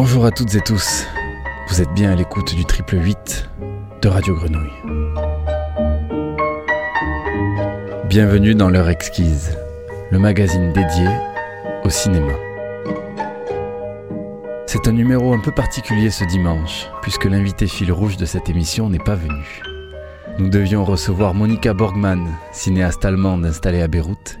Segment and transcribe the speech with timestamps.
[0.00, 1.08] Bonjour à toutes et tous.
[1.66, 3.50] Vous êtes bien à l'écoute du triple 8
[4.00, 4.70] de Radio Grenouille.
[8.08, 9.58] Bienvenue dans l'heure exquise,
[10.12, 11.08] le magazine dédié
[11.82, 12.32] au cinéma.
[14.68, 18.88] C'est un numéro un peu particulier ce dimanche, puisque l'invité fil rouge de cette émission
[18.88, 19.62] n'est pas venu.
[20.38, 24.38] Nous devions recevoir Monica Borgman, cinéaste allemande installée à Beyrouth,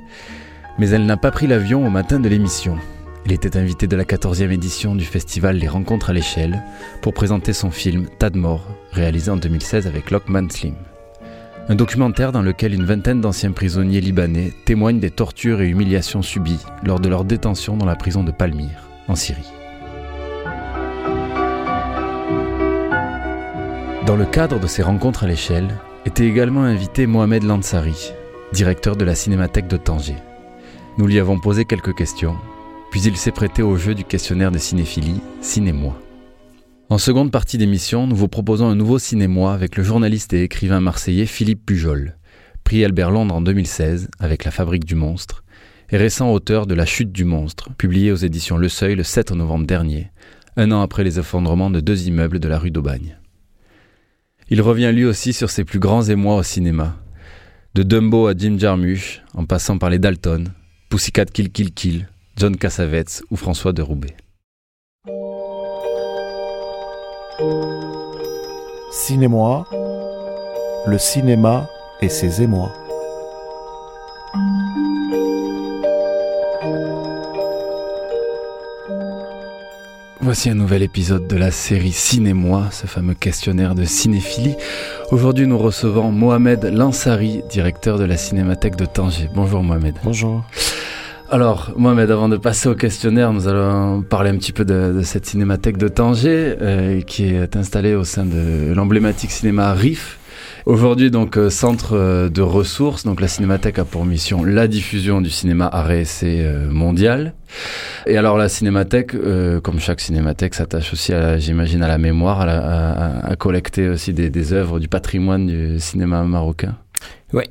[0.78, 2.78] mais elle n'a pas pris l'avion au matin de l'émission.
[3.28, 6.64] Il était invité de la 14e édition du festival Les Rencontres à l'échelle
[7.02, 10.76] pour présenter son film Tadmor, réalisé en 2016 avec Lockman Slim.
[11.68, 16.64] Un documentaire dans lequel une vingtaine d'anciens prisonniers libanais témoignent des tortures et humiliations subies
[16.82, 19.52] lors de leur détention dans la prison de Palmyre, en Syrie.
[24.06, 25.68] Dans le cadre de ces rencontres à l'échelle,
[26.06, 28.10] était également invité Mohamed Lansari,
[28.54, 30.16] directeur de la Cinémathèque de Tanger.
[30.96, 32.38] Nous lui avons posé quelques questions
[32.90, 36.00] puis il s'est prêté au jeu du questionnaire de cinéphilie Cinémoi.
[36.88, 40.80] En seconde partie d'émission, nous vous proposons un nouveau Cinémoi avec le journaliste et écrivain
[40.80, 42.16] marseillais Philippe Pujol,
[42.64, 45.44] prix Albert Londres en 2016 avec La Fabrique du Monstre,
[45.90, 49.32] et récent auteur de La Chute du Monstre, publié aux éditions Le Seuil le 7
[49.32, 50.10] novembre dernier,
[50.56, 53.18] un an après les effondrements de deux immeubles de la rue d'Aubagne.
[54.48, 56.96] Il revient lui aussi sur ses plus grands émois au cinéma,
[57.74, 60.48] de Dumbo à Jim Jarmusch, en passant par les Dalton,
[60.88, 62.08] Pussycat Kill Kill Kill,
[62.38, 64.16] John Cassavetes ou François de Roubaix.
[68.92, 69.66] Cinémoi,
[70.86, 71.68] le cinéma
[72.00, 72.72] et ses émois.
[80.20, 84.54] Voici un nouvel épisode de la série Cinémoi, ce fameux questionnaire de cinéphilie.
[85.10, 89.28] Aujourd'hui, nous recevons Mohamed Lansari, directeur de la Cinémathèque de Tanger.
[89.34, 89.96] Bonjour Mohamed.
[90.04, 90.44] Bonjour.
[91.30, 95.26] Alors, Mohamed, avant de passer au questionnaire, nous allons parler un petit peu de, cette
[95.26, 100.18] cinémathèque de Tanger, euh, qui est installée au sein de l'emblématique cinéma RIF.
[100.64, 103.04] Aujourd'hui, donc, euh, centre euh, de ressources.
[103.04, 106.06] Donc, la cinémathèque a pour mission la diffusion du cinéma art et
[106.70, 107.34] mondial.
[108.06, 109.14] Et alors, la cinémathèque,
[109.62, 114.80] comme chaque cinémathèque, s'attache aussi, j'imagine, à la mémoire, à, collecter aussi des, des œuvres
[114.80, 116.76] du patrimoine du cinéma marocain.
[117.34, 117.44] Oui,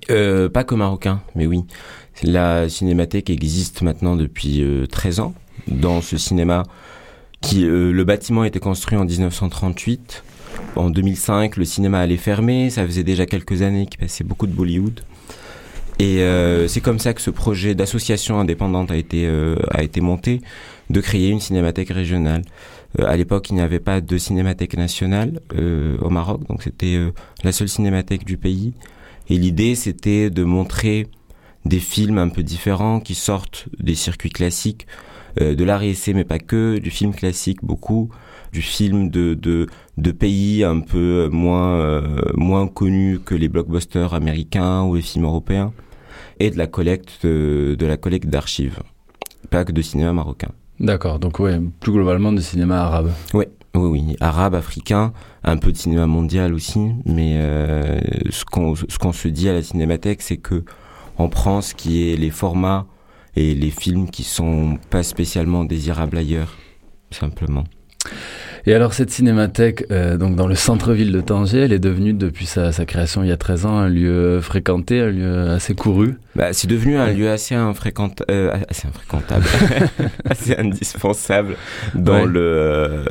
[0.51, 1.63] pas que marocain, mais oui.
[2.23, 5.33] La cinémathèque existe maintenant depuis 13 euh, ans
[5.67, 6.63] dans ce cinéma
[7.41, 10.23] qui euh, le bâtiment été construit en 1938.
[10.75, 12.71] En 2005, le cinéma allait fermer.
[12.71, 15.01] Ça faisait déjà quelques années qu'il passait beaucoup de Bollywood.
[15.99, 19.27] Et euh, c'est comme ça que ce projet d'association indépendante a été
[19.71, 20.41] a été monté,
[20.89, 22.43] de créer une cinémathèque régionale.
[22.99, 25.39] à l'époque, il n'y avait pas de cinémathèque nationale
[26.01, 26.99] au Maroc, donc c'était
[27.43, 28.73] la seule cinémathèque du pays.
[29.29, 31.07] Et l'idée, c'était de montrer
[31.67, 34.87] des films un peu différents qui sortent des circuits classiques,
[35.41, 38.09] euh, de l'art et essai, mais pas que, du film classique beaucoup,
[38.51, 39.67] du film de, de,
[39.97, 42.01] de pays un peu moins, euh,
[42.35, 45.73] moins connus que les blockbusters américains ou les films européens,
[46.39, 48.79] et de la collecte de, de la collecte d'archives,
[49.49, 50.51] pas que de cinéma marocain.
[50.79, 53.11] D'accord, donc ouais, plus globalement de cinéma arabe.
[53.33, 53.45] Oui,
[53.75, 55.13] oui, oui, arabe, africain,
[55.43, 57.99] un peu de cinéma mondial aussi, mais euh,
[58.29, 60.63] ce qu'on ce qu'on se dit à la cinémathèque, c'est que
[61.17, 62.85] on prend ce qui est les formats
[63.35, 66.57] et les films qui sont pas spécialement désirables ailleurs,
[67.11, 67.65] simplement.
[68.65, 72.45] Et alors cette cinémathèque, euh, donc dans le centre-ville de Tanger, elle est devenue depuis
[72.45, 76.19] sa, création il y a 13 ans un lieu fréquenté, un lieu assez couru?
[76.35, 79.45] Bah, c'est devenu un lieu assez, infréquenta euh, assez infréquentable,
[80.29, 81.55] assez indispensable
[81.95, 83.05] dans le euh,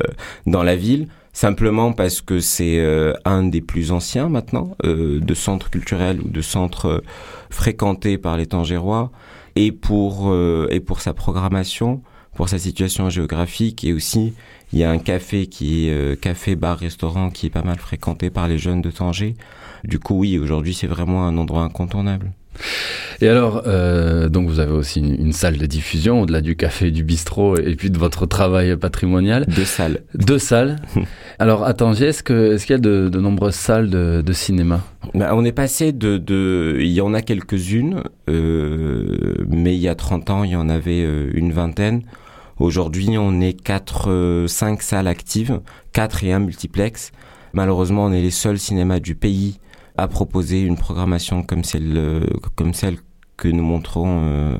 [0.45, 1.07] dans la ville
[1.37, 6.29] simplement parce que c'est euh, un des plus anciens maintenant euh, de centres culturels ou
[6.29, 7.03] de centres euh,
[7.51, 9.11] fréquentés par les Tangérois
[9.55, 10.35] et pour
[10.69, 12.01] et pour sa programmation,
[12.35, 14.33] pour sa situation géographique et aussi
[14.71, 18.29] il y a un café qui est café bar restaurant qui est pas mal fréquenté
[18.29, 19.35] par les jeunes de Tanger.
[19.83, 22.33] Du coup oui, aujourd'hui c'est vraiment un endroit incontournable.
[23.21, 27.03] Et alors, euh, donc vous avez aussi une, salle de diffusion au-delà du café, du
[27.03, 29.45] bistrot et puis de votre travail patrimonial.
[29.47, 30.01] Deux salles.
[30.13, 30.77] Deux salles.
[31.39, 34.83] alors à est-ce que est-ce qu'il y a de, de, nombreuses salles de, de cinéma?
[35.13, 39.87] Bah, On est passé de, de, il y en a quelques-unes, euh, mais il y
[39.87, 42.03] a 30 ans, il y en avait euh, une vingtaine.
[42.59, 45.61] Aujourd'hui, on est quatre, euh, cinq salles actives,
[45.93, 47.11] quatre et un multiplex.
[47.53, 49.59] Malheureusement, on est les seuls cinémas du pays
[49.97, 52.97] à proposer une programmation comme celle, comme celle
[53.37, 54.57] que nous montrons euh,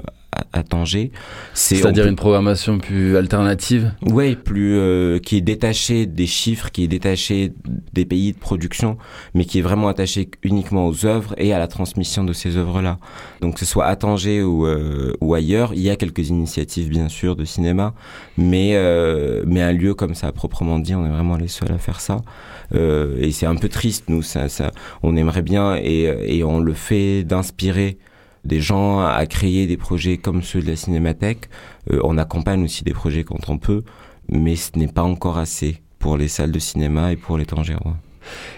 [0.54, 1.12] à Tanger.
[1.54, 6.88] C'est-à-dire une programmation plus alternative Oui, plus euh, qui est détachée des chiffres, qui est
[6.88, 7.54] détachée
[7.94, 8.98] des pays de production,
[9.34, 13.00] mais qui est vraiment attachée uniquement aux œuvres et à la transmission de ces œuvres-là.
[13.42, 16.89] Donc que ce soit à Tanger ou, euh, ou ailleurs, il y a quelques initiatives
[16.89, 17.94] bien sûr de cinéma,
[18.38, 21.78] mais euh, mais un lieu comme ça proprement dit, on est vraiment les seuls à
[21.78, 22.18] faire ça.
[22.73, 24.47] Et c'est un peu triste, nous, ça,
[25.03, 27.97] on aimerait bien et, on le fait d'inspirer
[28.47, 31.49] des gens à créer des projets comme ceux de la Cinémathèque.
[31.91, 33.83] Euh, on accompagne aussi des projets quand on peut,
[34.29, 37.97] mais ce n'est pas encore assez pour les salles de cinéma et pour les Tangérois.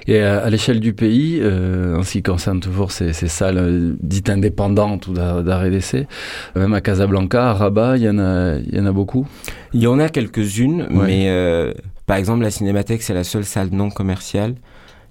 [0.07, 4.29] Et à, l'échelle du pays, euh, en ce qui concerne toujours ces, salles euh, dites
[4.29, 6.07] indépendantes ou d'arrêt d'essai,
[6.56, 8.17] même à Casablanca, à Rabat, il y en
[8.85, 9.27] a beaucoup?
[9.74, 11.30] Il y en a quelques-unes, mais
[12.06, 14.56] par exemple, la Cinémathèque, c'est la seule salle non commerciale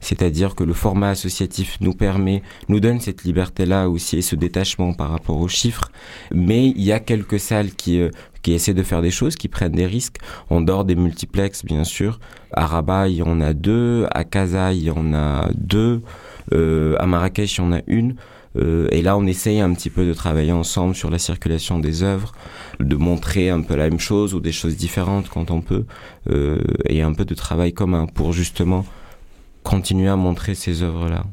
[0.00, 4.92] c'est-à-dire que le format associatif nous permet, nous donne cette liberté-là aussi et ce détachement
[4.92, 5.90] par rapport aux chiffres.
[6.32, 8.10] Mais il y a quelques salles qui, euh,
[8.42, 10.18] qui essaient de faire des choses, qui prennent des risques.
[10.50, 12.20] On dort des multiplex, bien sûr.
[12.52, 14.06] À Rabat, il y en a deux.
[14.12, 16.02] À Casa, il y en a deux.
[16.52, 18.14] Euh, à Marrakech, il y en a une.
[18.58, 22.02] Euh, et là, on essaye un petit peu de travailler ensemble sur la circulation des
[22.02, 22.32] œuvres,
[22.80, 25.84] de montrer un peu la même chose ou des choses différentes quand on peut,
[26.30, 26.58] euh,
[26.88, 28.84] et un peu de travail commun pour justement
[29.62, 31.24] continuer à montrer ces œuvres-là.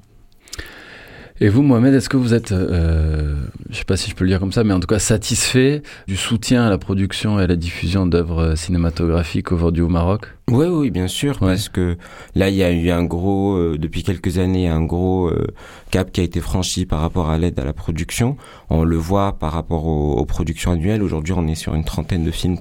[1.41, 3.35] Et vous, Mohamed, est-ce que vous êtes, euh,
[3.65, 4.99] je ne sais pas si je peux le dire comme ça, mais en tout cas
[4.99, 10.27] satisfait du soutien à la production et à la diffusion d'œuvres cinématographiques aujourd'hui au Maroc?
[10.49, 11.97] Oui, oui, bien sûr, parce que
[12.35, 15.47] là, il y a eu un gros, euh, depuis quelques années, un gros euh,
[15.91, 18.37] cap qui a été franchi par rapport à l'aide à la production.
[18.69, 21.03] On le voit par rapport aux, productions annuelles.
[21.03, 22.57] Aujourd'hui, on est sur une trentaine de films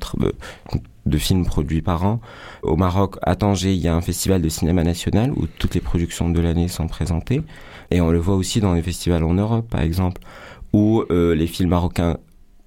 [1.07, 2.21] de films produits par an.
[2.63, 5.81] Au Maroc, à Tanger, il y a un festival de cinéma national où toutes les
[5.81, 7.43] productions de l'année sont présentées.
[7.95, 10.21] Et on le voit aussi dans les festivals en Europe, par exemple,
[10.73, 12.17] où euh, les films marocains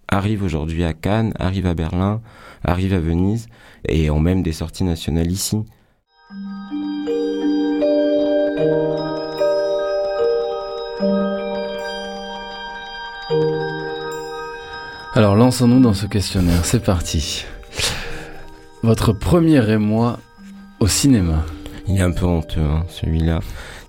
[0.07, 2.21] arrivent aujourd'hui à Cannes, arrivent à Berlin,
[2.63, 3.49] arrivent à Venise,
[3.89, 5.57] et ont même des sorties nationales ici.
[15.13, 17.43] Alors lançons-nous dans ce questionnaire, c'est parti.
[18.81, 20.19] Votre premier émoi
[20.79, 21.43] au cinéma
[21.89, 23.41] Il est un peu honteux, hein, celui-là.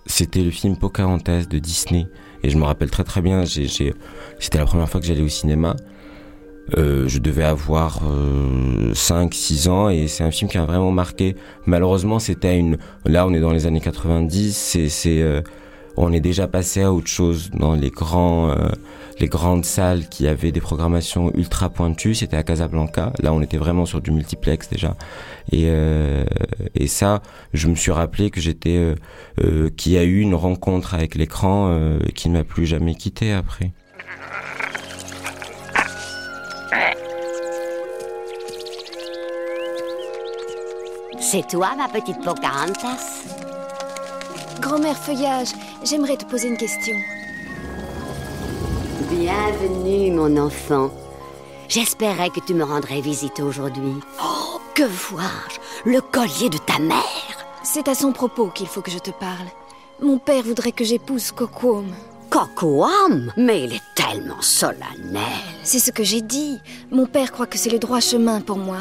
[0.08, 2.08] C'était le film Pocahontas de Disney.
[2.42, 5.76] Et je me rappelle très très bien, c'était la première fois que j'allais au cinéma.
[6.76, 11.36] Euh, je devais avoir euh, 5-6 ans et c'est un film qui a vraiment marqué.
[11.66, 12.78] Malheureusement, c'était une...
[13.04, 15.42] Là, on est dans les années 90, c'est...
[15.98, 17.76] on est déjà passé à autre chose dans.
[17.76, 18.68] Euh,
[19.20, 23.12] les grandes salles qui avaient des programmations ultra pointues, c'était à Casablanca.
[23.18, 24.94] Là, on était vraiment sur du multiplex déjà.
[25.50, 26.24] Et, euh,
[26.86, 27.20] ça,
[27.52, 28.94] je me suis rappelé que j'étais,
[29.40, 31.76] euh, qu'il y a eu une rencontre avec l'écran
[32.14, 33.72] qui ne m'a plus jamais quitté après.
[41.18, 43.47] C'est toi, ma petite Pocahontas?
[44.60, 45.50] Grand-mère Feuillage,
[45.84, 46.96] j'aimerais te poser une question.
[49.08, 50.90] Bienvenue, mon enfant.
[51.68, 53.94] J'espérais que tu me rendrais visite aujourd'hui.
[54.20, 55.90] Oh, que vois-je?
[55.90, 59.46] Le collier de ta mère C'est à son propos qu'il faut que je te parle.
[60.02, 61.86] Mon père voudrait que j'épouse Cocoam.
[62.28, 65.22] Cocoam Mais il est tellement solennel.
[65.62, 66.58] C'est ce que j'ai dit.
[66.90, 68.78] Mon père croit que c'est le droit chemin pour moi.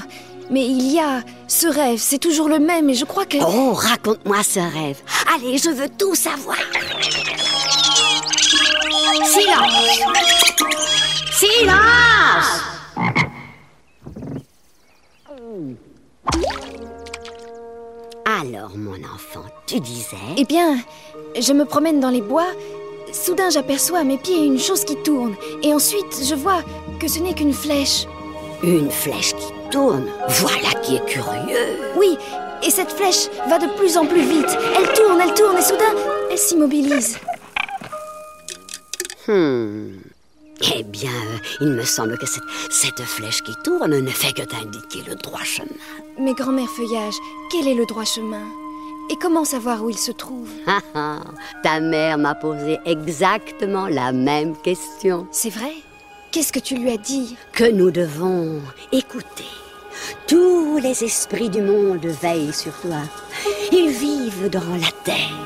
[0.49, 3.37] Mais il y a ce rêve, c'est toujours le même et je crois que...
[3.41, 5.01] Oh, raconte-moi ce rêve.
[5.35, 6.57] Allez, je veux tout savoir.
[9.25, 9.73] Silence
[11.31, 12.63] Silence
[18.25, 20.77] Alors, mon enfant, tu disais Eh bien,
[21.39, 22.47] je me promène dans les bois.
[23.11, 25.35] Soudain, j'aperçois à mes pieds une chose qui tourne.
[25.63, 26.61] Et ensuite, je vois
[26.99, 28.05] que ce n'est qu'une flèche.
[28.63, 31.77] Une flèche qui tourne Voilà qui est curieux.
[31.97, 32.17] Oui,
[32.65, 34.57] et cette flèche va de plus en plus vite.
[34.77, 35.93] Elle tourne, elle tourne, et soudain,
[36.31, 37.17] elle s'immobilise.
[39.27, 39.91] Hmm.
[40.75, 44.41] Eh bien, euh, il me semble que cette, cette flèche qui tourne ne fait que
[44.41, 45.67] t'indiquer le droit chemin.
[46.19, 47.15] Mais grand-mère Feuillage,
[47.51, 48.43] quel est le droit chemin?
[49.09, 50.49] Et comment savoir où il se trouve?
[50.67, 51.19] Ah, ah,
[51.63, 55.27] Ta mère m'a posé exactement la même question.
[55.31, 55.73] C'est vrai?
[56.31, 59.45] Qu'est-ce que tu lui as dit Que nous devons écouter.
[60.27, 63.01] Tous les esprits du monde veillent sur toi.
[63.71, 65.37] Ils vivent dans la terre,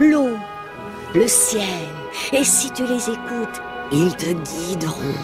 [0.00, 0.36] l'eau,
[1.14, 1.62] le ciel,
[2.32, 5.14] et si tu les écoutes, ils te guideront.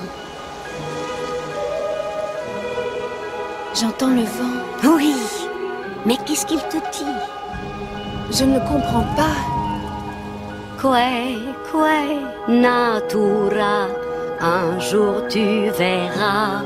[3.75, 4.95] J'entends le vent.
[4.97, 5.15] Oui,
[6.07, 7.19] mais qu'est-ce qu'il te dit?
[8.31, 9.37] Je ne comprends pas.
[10.79, 10.89] Que,
[11.71, 13.89] que, natura
[14.45, 16.61] Un jour tu verras,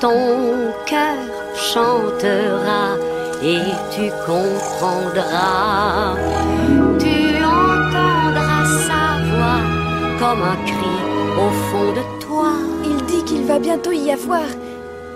[0.00, 1.18] ton cœur
[1.54, 2.96] chantera
[3.42, 3.60] et
[3.94, 6.16] tu comprendras.
[6.98, 9.62] Tu entendras sa voix
[10.18, 10.96] comme un cri
[11.36, 12.52] au fond de toi.
[12.86, 14.48] Il dit qu'il va bientôt y avoir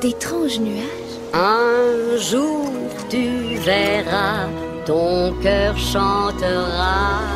[0.02, 1.16] d'étranges nuages.
[1.32, 2.68] Un jour
[3.08, 4.44] tu verras,
[4.84, 7.35] ton cœur chantera.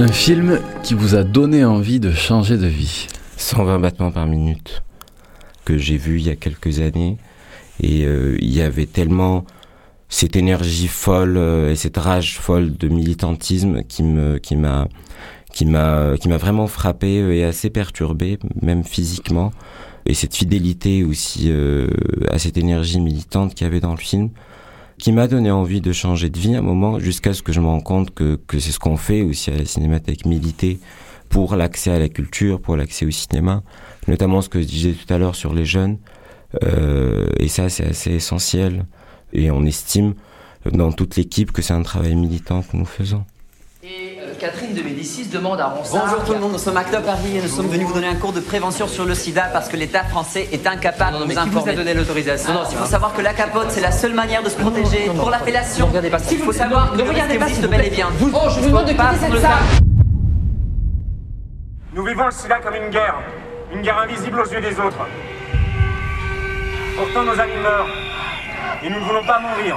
[0.00, 3.06] Un film qui vous a donné envie de changer de vie.
[3.36, 4.82] 120 battements par minute
[5.66, 7.18] que j'ai vu il y a quelques années
[7.82, 9.44] et euh, il y avait tellement
[10.08, 14.88] cette énergie folle euh, et cette rage folle de militantisme qui me qui m'a
[15.52, 19.52] qui m'a qui m'a vraiment frappé et assez perturbé même physiquement
[20.06, 21.88] et cette fidélité aussi euh,
[22.30, 24.30] à cette énergie militante qu'il y avait dans le film
[25.00, 27.60] qui m'a donné envie de changer de vie à un moment jusqu'à ce que je
[27.60, 30.78] me rende compte que, que c'est ce qu'on fait aussi à la cinémathèque militer
[31.30, 33.62] pour l'accès à la culture, pour l'accès au cinéma,
[34.08, 35.98] notamment ce que je disais tout à l'heure sur les jeunes.
[36.64, 38.84] Euh, et ça, c'est assez essentiel.
[39.32, 40.14] Et on estime
[40.70, 43.24] dans toute l'équipe que c'est un travail militant que nous faisons.
[44.40, 46.04] Catherine de Médicis demande à Ronsard...
[46.06, 48.14] Bonjour tout le monde, nous sommes Acte Paris et nous sommes venus vous donner un
[48.14, 51.34] cours de prévention sur le sida parce que l'État français est incapable Non, non, de
[51.34, 51.74] nous qui vous a informer.
[51.74, 54.48] donné l'autorisation Non, non, Il faut savoir que la capote, c'est la seule manière de
[54.48, 55.84] se protéger non, non, pour l'appellation.
[55.86, 56.32] ne regardez pas ça.
[56.32, 58.08] Il faut savoir que Ne le regardez risque pas, existe bel et bien.
[58.18, 59.50] Vous- Oh, je vous demande de quitter cette salle.
[61.92, 63.16] Nous vivons le sida comme une guerre,
[63.74, 65.06] une guerre invisible aux yeux des autres.
[66.96, 67.88] Pourtant nos amis meurent,
[68.82, 69.76] et nous ne voulons pas mourir.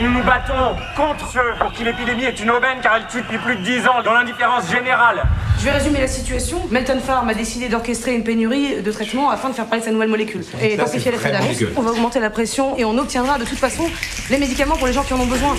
[0.00, 3.38] Nous nous battons contre ceux pour qui l'épidémie est une aubaine car elle tue depuis
[3.38, 5.24] plus de 10 ans dans l'indifférence générale.
[5.58, 6.60] Je vais résumer la situation.
[6.70, 9.90] Melton Farm a décidé d'orchestrer une pénurie de traitements afin de faire parler de sa
[9.92, 10.44] nouvelle molécule.
[10.62, 11.64] Et d'amplifier l'effet d'annonce.
[11.76, 13.84] On va augmenter la pression et on obtiendra de toute façon
[14.30, 15.56] les médicaments pour les gens qui en ont besoin.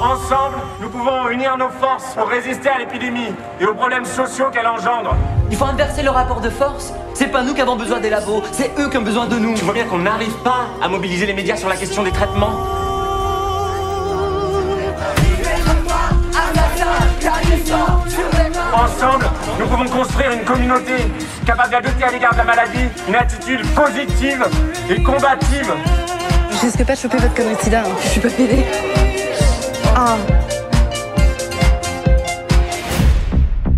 [0.00, 4.66] Ensemble, nous pouvons unir nos forces pour résister à l'épidémie et aux problèmes sociaux qu'elle
[4.66, 5.16] engendre.
[5.50, 6.92] Il faut inverser le rapport de force.
[7.14, 9.54] C'est pas nous qui avons besoin des labos, c'est eux qui ont besoin de nous.
[9.54, 12.60] Tu vois bien qu'on n'arrive pas à mobiliser les médias sur la question des traitements.
[18.74, 20.92] Ensemble, nous pouvons construire une communauté
[21.46, 24.46] capable d'adopter à l'égard de la maladie une attitude positive
[24.90, 25.72] et combative.
[26.52, 27.96] Je risque pas de choper votre connerie de sida, hein.
[28.02, 28.66] je suis pas pédée.
[29.98, 30.18] Ah,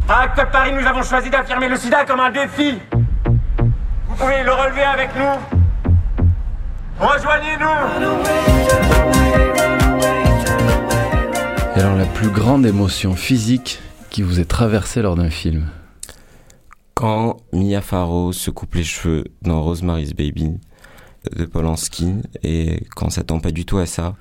[0.09, 2.77] À Acte Paris, nous avons choisi d'affirmer le sida comme un défi.
[4.09, 5.39] Vous pouvez le relever avec nous.
[6.99, 7.69] Rejoignez-nous
[11.77, 13.79] Et alors la plus grande émotion physique
[14.11, 15.69] qui vous est traversée lors d'un film?
[16.95, 20.59] Quand Mia Farrow se coupe les cheveux dans Rosemary's Baby
[21.37, 24.15] de Polanski et quand ça tend pas du tout à ça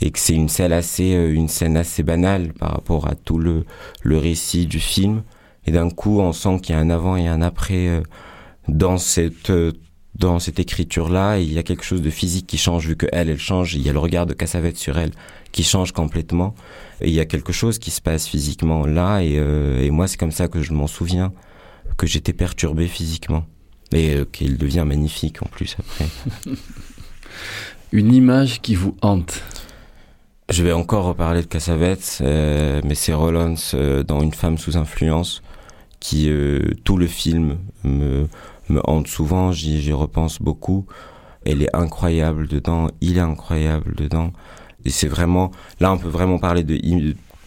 [0.00, 3.38] et que c'est une scène assez euh, une scène assez banale par rapport à tout
[3.38, 3.64] le
[4.02, 5.22] le récit du film.
[5.66, 8.00] Et d'un coup on sent qu'il y a un avant et un après euh,
[8.68, 9.72] dans cette euh,
[10.16, 13.06] dans cette écriture là il y a quelque chose de physique qui change vu que
[13.12, 13.74] elle elle change.
[13.74, 15.12] Il y a le regard de Cassavetes sur elle
[15.52, 16.54] qui change complètement.
[17.00, 19.20] Et il y a quelque chose qui se passe physiquement là.
[19.20, 21.32] Et, euh, et moi c'est comme ça que je m'en souviens
[21.96, 23.44] que j'étais perturbé physiquement.
[23.92, 26.06] Et euh, qu'il devient magnifique en plus après.
[27.92, 29.42] Une image qui vous hante
[30.50, 34.76] Je vais encore reparler de Cassavetes, euh, mais c'est Rollins euh, dans Une femme sous
[34.76, 35.42] influence
[36.00, 38.26] qui euh, tout le film me
[38.68, 39.52] me hante souvent.
[39.52, 40.86] J'y repense beaucoup.
[41.44, 42.88] Elle est incroyable dedans.
[43.00, 44.32] Il est incroyable dedans.
[44.84, 46.64] Et c'est vraiment là on peut vraiment parler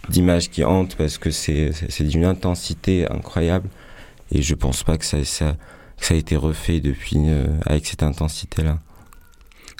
[0.09, 3.67] d'images qui hantent parce que c'est d'une intensité incroyable.
[4.31, 5.57] Et je pense pas que ça ça
[5.97, 8.79] que ça a été refait depuis euh, avec cette intensité là.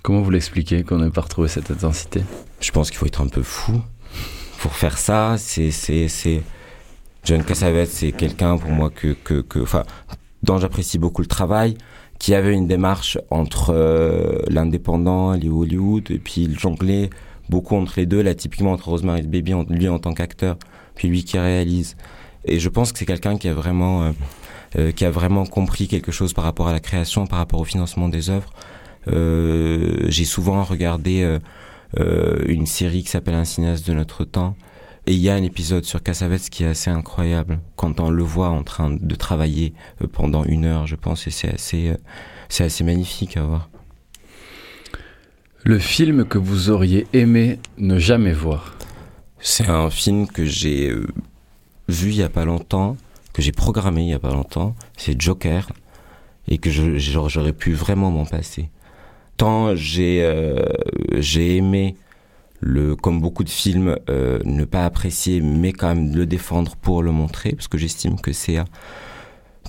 [0.03, 2.23] Comment vous l'expliquez qu'on n'ait pas retrouvé cette intensité?
[2.59, 3.81] Je pense qu'il faut être un peu fou
[4.59, 5.35] pour faire ça.
[5.37, 6.41] C'est, c'est, c'est.
[7.23, 9.85] John Cassavetes, c'est quelqu'un pour moi que, que, que, enfin,
[10.43, 11.77] dont j'apprécie beaucoup le travail,
[12.19, 17.09] qui avait une démarche entre euh, l'indépendant, les Hollywood, et puis il jonglait
[17.47, 20.57] beaucoup entre les deux, là, typiquement entre Rosemary's Baby, lui en tant qu'acteur,
[20.95, 21.95] puis lui qui réalise.
[22.43, 24.11] Et je pense que c'est quelqu'un qui a vraiment, euh,
[24.77, 27.65] euh, qui a vraiment compris quelque chose par rapport à la création, par rapport au
[27.65, 28.51] financement des œuvres.
[29.07, 31.39] Euh, j'ai souvent regardé euh,
[31.99, 34.55] euh, une série qui s'appelle Un cinéaste de notre temps.
[35.05, 38.23] Et il y a un épisode sur Cassavetes qui est assez incroyable quand on le
[38.23, 39.73] voit en train de travailler
[40.13, 41.93] pendant une heure, je pense, et c'est assez,
[42.47, 43.69] c'est assez magnifique à voir.
[45.65, 48.77] Le film que vous auriez aimé ne jamais voir
[49.39, 50.89] C'est un film que j'ai
[51.89, 52.95] vu il y a pas longtemps,
[53.33, 54.73] que j'ai programmé il y a pas longtemps.
[54.95, 55.67] C'est Joker
[56.47, 58.69] et que j'aurais pu vraiment m'en passer.
[59.37, 60.63] Tant j'ai euh,
[61.17, 61.95] j'ai aimé
[62.63, 67.03] le, comme beaucoup de films, euh, ne pas apprécier, mais quand même le défendre pour
[67.03, 68.65] le montrer, parce que j'estime que c'est à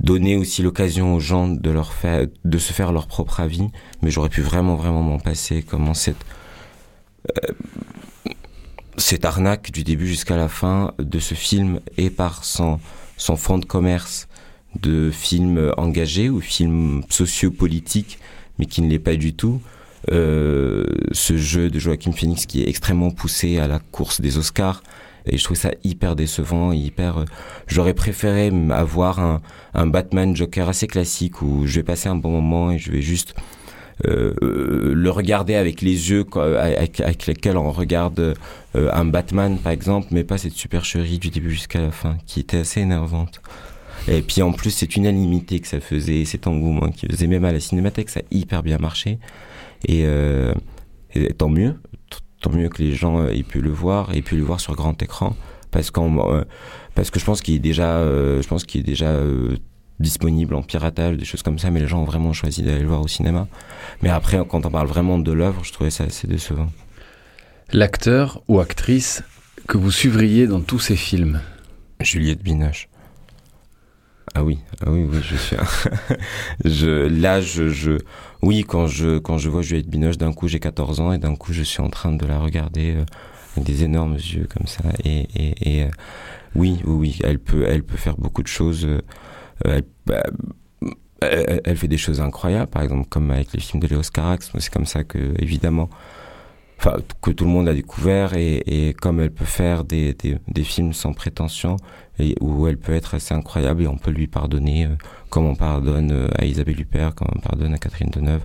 [0.00, 3.68] donner aussi l'occasion aux gens de leur faire, de se faire leur propre avis.
[4.02, 6.24] Mais j'aurais pu vraiment, vraiment m'en passer, comment cette,
[7.36, 7.52] euh,
[8.96, 12.78] cette arnaque du début jusqu'à la fin de ce film et par son,
[13.16, 14.28] son fond de commerce
[14.80, 18.18] de films engagés ou films sociopolitiques,
[18.58, 19.60] mais qui ne l'est pas du tout.
[20.12, 24.82] Euh, ce jeu de Joaquin Phoenix qui est extrêmement poussé à la course des Oscars.
[25.26, 27.18] Et je trouve ça hyper décevant, hyper.
[27.18, 27.24] Euh,
[27.66, 29.40] j'aurais préféré avoir
[29.74, 33.00] un, Batman Joker assez classique où je vais passer un bon moment et je vais
[33.00, 33.34] juste
[34.06, 38.34] euh, le regarder avec les yeux avec, lesquels on regarde
[38.74, 42.58] un Batman par exemple, mais pas cette supercherie du début jusqu'à la fin qui était
[42.58, 43.40] assez énervante.
[44.08, 47.44] Et puis en plus, c'est une illimité que ça faisait, cet engouement qui faisait même
[47.44, 49.18] à la cinémathèque, ça a hyper bien marché.
[49.86, 50.52] Et, euh,
[51.14, 51.74] et tant mieux,
[52.40, 55.00] tant mieux que les gens aient pu le voir, aient pu le voir sur grand
[55.02, 55.34] écran,
[55.70, 56.44] parce qu'on, euh,
[56.94, 59.56] parce que je pense qu'il est déjà, euh, je pense qu'il est déjà euh,
[59.98, 62.88] disponible en piratage, des choses comme ça, mais les gens ont vraiment choisi d'aller le
[62.88, 63.48] voir au cinéma.
[64.02, 66.70] Mais après, quand on parle vraiment de l'œuvre, je trouvais ça assez décevant.
[67.72, 69.22] L'acteur ou actrice
[69.66, 71.40] que vous suivriez dans tous ces films?
[72.00, 72.88] Juliette Binoche.
[74.34, 75.56] Ah oui, ah oui, oui, je suis.
[76.64, 77.98] je, là, je, je,
[78.42, 81.36] oui, quand je, quand je vois Juliette Binoche, d'un coup, j'ai 14 ans et d'un
[81.36, 83.04] coup, je suis en train de la regarder euh,
[83.56, 84.82] avec des énormes yeux comme ça.
[85.04, 85.88] Et, et, et euh,
[86.54, 88.86] oui, oui, oui, elle peut, elle peut faire beaucoup de choses.
[88.86, 89.00] Euh,
[89.64, 90.22] elle, bah,
[91.20, 94.50] elle, elle, fait des choses incroyables, par exemple, comme avec les films de Léos Carax.
[94.58, 95.90] C'est comme ça que, évidemment,
[96.78, 100.38] enfin, que tout le monde a découvert et, et comme elle peut faire des, des,
[100.48, 101.76] des films sans prétention
[102.18, 104.90] et où elle peut être assez incroyable et on peut lui pardonner euh,
[105.30, 108.44] comme on pardonne euh, à Isabelle Huppert, comme on pardonne à Catherine Deneuve.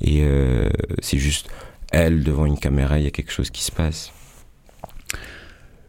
[0.00, 0.68] Et euh,
[1.00, 1.48] c'est juste
[1.90, 4.12] elle devant une caméra, il y a quelque chose qui se passe.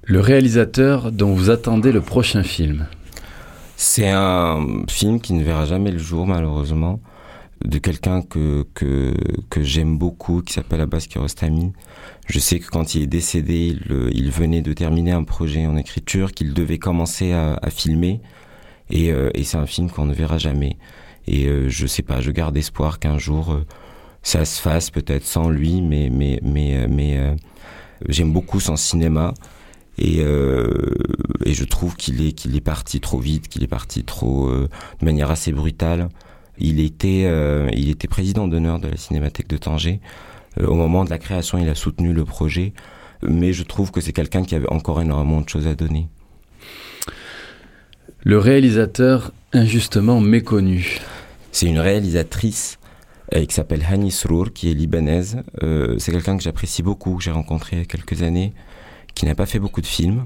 [0.03, 2.87] Le réalisateur dont vous attendez le prochain film?
[3.77, 6.99] C'est un film qui ne verra jamais le jour malheureusement
[7.63, 9.13] de quelqu'un que, que,
[9.49, 11.71] que j'aime beaucoup, qui s'appelle Abbas Kiarostami.
[12.27, 15.77] Je sais que quand il est décédé, il, il, venait de terminer un projet en
[15.77, 18.21] écriture, qu'il devait commencer à, filmer.
[18.89, 20.77] Et, euh, et c'est un film qu'on ne verra jamais.
[21.27, 23.65] Et euh, je sais pas, je garde espoir qu'un jour euh,
[24.23, 27.35] ça se fasse, peut-être sans lui, mais, mais, mais, mais euh,
[28.07, 29.33] j'aime beaucoup son cinéma.
[29.99, 34.49] Et, et je trouve qu'il est, qu'il est parti trop vite, qu'il est parti trop
[34.51, 36.09] de manière assez brutale.
[36.57, 39.99] Il était, euh, il était président d'honneur de la Cinémathèque de Tanger.
[40.59, 42.73] Euh, au moment de la création, il a soutenu le projet,
[43.23, 46.09] mais je trouve que c'est quelqu'un qui avait encore énormément de choses à donner.
[48.23, 50.99] Le réalisateur injustement méconnu.
[51.51, 52.79] C'est une réalisatrice
[53.33, 55.41] euh, qui s'appelle Hani Srour, qui est libanaise.
[55.97, 58.53] C'est quelqu'un que j'apprécie beaucoup, que j'ai rencontré il y a quelques années,
[59.15, 60.25] qui n'a pas fait beaucoup de films.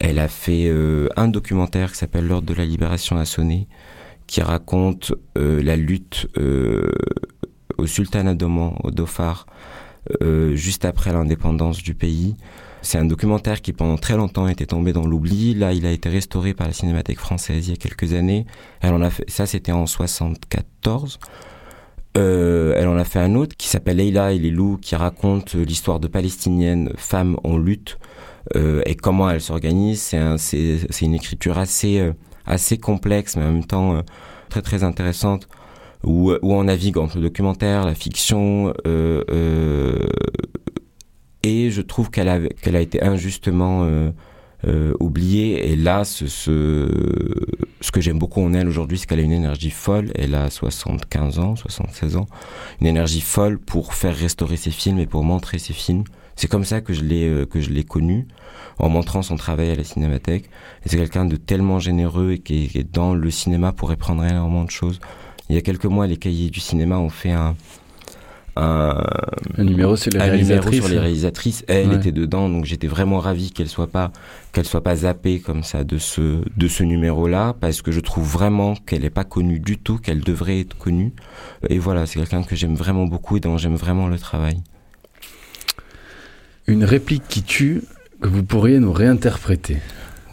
[0.00, 0.72] Elle a fait
[1.16, 3.66] un documentaire qui s'appelle L'ordre de la libération a sonné,
[4.28, 6.92] qui raconte euh, la lutte euh,
[7.78, 9.46] au sultanat d'Oman, au Dhofar,
[10.22, 12.36] euh, juste après l'indépendance du pays.
[12.82, 15.54] C'est un documentaire qui pendant très longtemps était tombé dans l'oubli.
[15.54, 18.46] Là, il a été restauré par la Cinémathèque française il y a quelques années.
[18.80, 21.18] Elle en a fait, ça, c'était en 74.
[22.16, 25.54] Euh, elle en a fait un autre qui s'appelle Leila et les loups, qui raconte
[25.54, 27.98] l'histoire de palestiniennes femmes en lutte
[28.54, 30.00] et comment elles s'organisent.
[30.00, 30.36] C'est un,
[31.02, 32.12] une écriture assez
[32.48, 34.02] assez complexe, mais en même temps euh,
[34.48, 35.48] très très intéressante,
[36.02, 40.08] où, où on navigue entre le documentaire, la fiction, euh, euh,
[41.42, 43.86] et je trouve qu'elle a, qu'elle a été injustement
[44.66, 45.70] euh, oubliée.
[45.70, 46.88] Et là, ce, ce,
[47.80, 50.10] ce que j'aime beaucoup en elle aujourd'hui, c'est qu'elle a une énergie folle.
[50.14, 52.26] Elle a 75 ans, 76 ans,
[52.80, 56.04] une énergie folle pour faire restaurer ses films et pour montrer ses films.
[56.36, 58.26] C'est comme ça que je l'ai euh, que je l'ai connu
[58.78, 60.50] en montrant son travail à la cinémathèque.
[60.84, 64.64] Et c'est quelqu'un de tellement généreux et qui est dans le cinéma pourrait prendre énormément
[64.64, 65.00] de choses.
[65.48, 67.56] Il y a quelques mois, les cahiers du cinéma ont fait un
[68.58, 69.02] un,
[69.56, 70.70] un numéro sur les un réalisatrices.
[70.72, 71.64] numéro sur les réalisatrices.
[71.68, 71.96] Elle ouais.
[71.96, 74.10] était dedans, donc j'étais vraiment ravi qu'elle soit pas
[74.52, 78.26] qu'elle soit pas zappée comme ça de ce de ce numéro-là, parce que je trouve
[78.28, 81.12] vraiment qu'elle est pas connue du tout, qu'elle devrait être connue.
[81.68, 84.60] Et voilà, c'est quelqu'un que j'aime vraiment beaucoup et dont j'aime vraiment le travail.
[86.66, 87.82] Une réplique qui tue
[88.20, 89.78] que vous pourriez nous réinterpréter.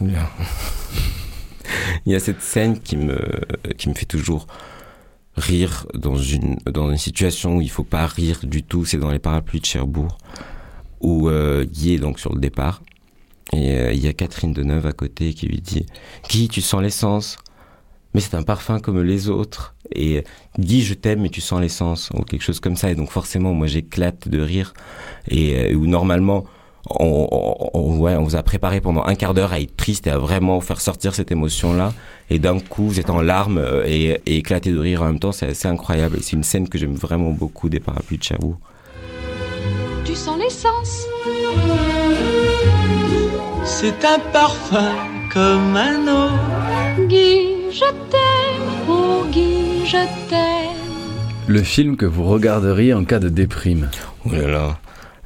[2.04, 3.18] Il y a cette scène qui me
[3.78, 4.46] qui me fait toujours
[5.36, 9.10] rire dans une dans une situation où il faut pas rire du tout, c'est dans
[9.10, 10.18] les parapluies de Cherbourg
[11.00, 12.82] où euh, Guy est donc sur le départ.
[13.52, 15.86] Et euh, il y a Catherine Deneuve à côté qui lui dit
[16.28, 17.36] Guy tu sens l'essence.
[18.14, 19.74] Mais c'est un parfum comme les autres.
[19.94, 20.24] Et
[20.58, 22.90] Guy je t'aime mais tu sens l'essence ou quelque chose comme ça.
[22.90, 24.72] Et donc forcément moi j'éclate de rire.
[25.28, 26.44] Et euh, où normalement
[26.88, 30.10] on, on, ouais, on vous a préparé pendant un quart d'heure à être triste et
[30.10, 31.92] à vraiment faire sortir cette émotion-là.
[32.30, 35.18] Et d'un coup, vous êtes en larmes euh, et, et éclaté de rire en même
[35.18, 35.32] temps.
[35.32, 36.18] C'est assez incroyable.
[36.22, 38.58] C'est une scène que j'aime vraiment beaucoup des parapluies de Cherbourg.
[40.04, 41.06] Tu sens l'essence.
[43.64, 44.92] C'est un parfum
[45.32, 46.30] comme un eau.
[47.08, 50.76] Guy, je t'aime, oh Guy, je t'aime.
[51.48, 53.88] Le film que vous regarderiez en cas de déprime.
[54.24, 54.78] Oh là là.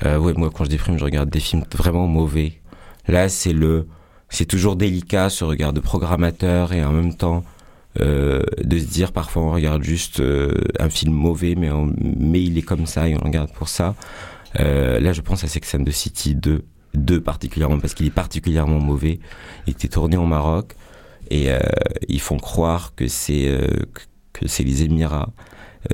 [0.04, 2.54] Euh, ouais, moi quand je déprime, je regarde des films vraiment mauvais.
[3.08, 3.86] Là, c'est le,
[4.28, 7.44] c'est toujours délicat ce regard de programmateur et en même temps
[8.00, 12.42] euh, de se dire parfois on regarde juste euh, un film mauvais, mais on, mais
[12.42, 13.94] il est comme ça et on regarde pour ça.
[14.58, 18.10] Euh, là, je pense à Sex and the City 2, 2 particulièrement parce qu'il est
[18.10, 19.20] particulièrement mauvais.
[19.66, 20.74] Il était tourné au Maroc
[21.30, 21.58] et euh,
[22.08, 23.58] ils font croire que c'est
[24.32, 25.30] que c'est les Émirats.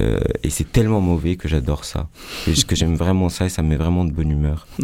[0.01, 2.09] Euh, et c'est tellement mauvais que j'adore ça.
[2.44, 4.66] C'est juste que j'aime vraiment ça et ça me met vraiment de bonne humeur.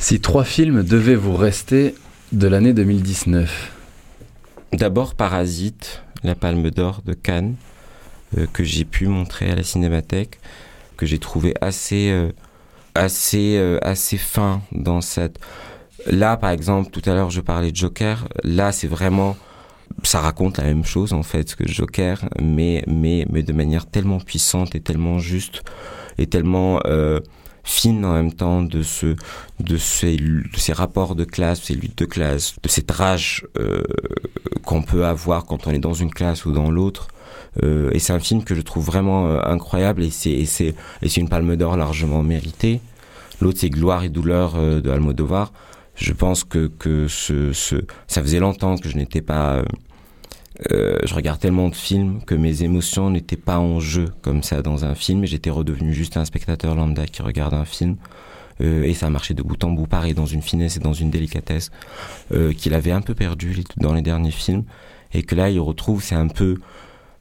[0.00, 1.96] Si trois films devaient vous rester
[2.30, 3.72] de l'année 2019
[4.72, 7.56] D'abord Parasite, la Palme d'Or de Cannes,
[8.36, 10.38] euh, que j'ai pu montrer à la Cinémathèque,
[10.96, 12.30] que j'ai trouvé assez, euh,
[12.94, 15.40] assez, assez fin dans cette.
[16.06, 18.28] Là, par exemple, tout à l'heure, je parlais de Joker.
[18.44, 19.36] Là, c'est vraiment
[20.02, 24.20] ça raconte la même chose en fait que Joker, mais mais mais de manière tellement
[24.20, 25.62] puissante et tellement juste
[26.18, 27.20] et tellement euh,
[27.64, 29.16] fine en même temps de ce
[29.60, 33.82] de ces de ces rapports de classe, ces luttes de classe, de cette rage euh,
[34.64, 37.08] qu'on peut avoir quand on est dans une classe ou dans l'autre.
[37.62, 40.74] Euh, et c'est un film que je trouve vraiment euh, incroyable et c'est et c'est
[41.16, 42.80] une Palme d'Or largement méritée.
[43.40, 45.52] L'autre c'est Gloire et douleur euh, de Almodovar
[45.98, 49.62] je pense que que ce, ce ça faisait longtemps que je n'étais pas
[50.72, 54.62] euh, je regarde tellement de films que mes émotions n'étaient pas en jeu comme ça
[54.62, 57.96] dans un film et j'étais redevenu juste un spectateur lambda qui regarde un film
[58.60, 60.92] euh, et ça a marché de bout en bout pareil dans une finesse et dans
[60.92, 61.70] une délicatesse
[62.32, 64.64] euh, qu'il avait un peu perdu dans les derniers films
[65.12, 66.56] et que là il retrouve c'est un peu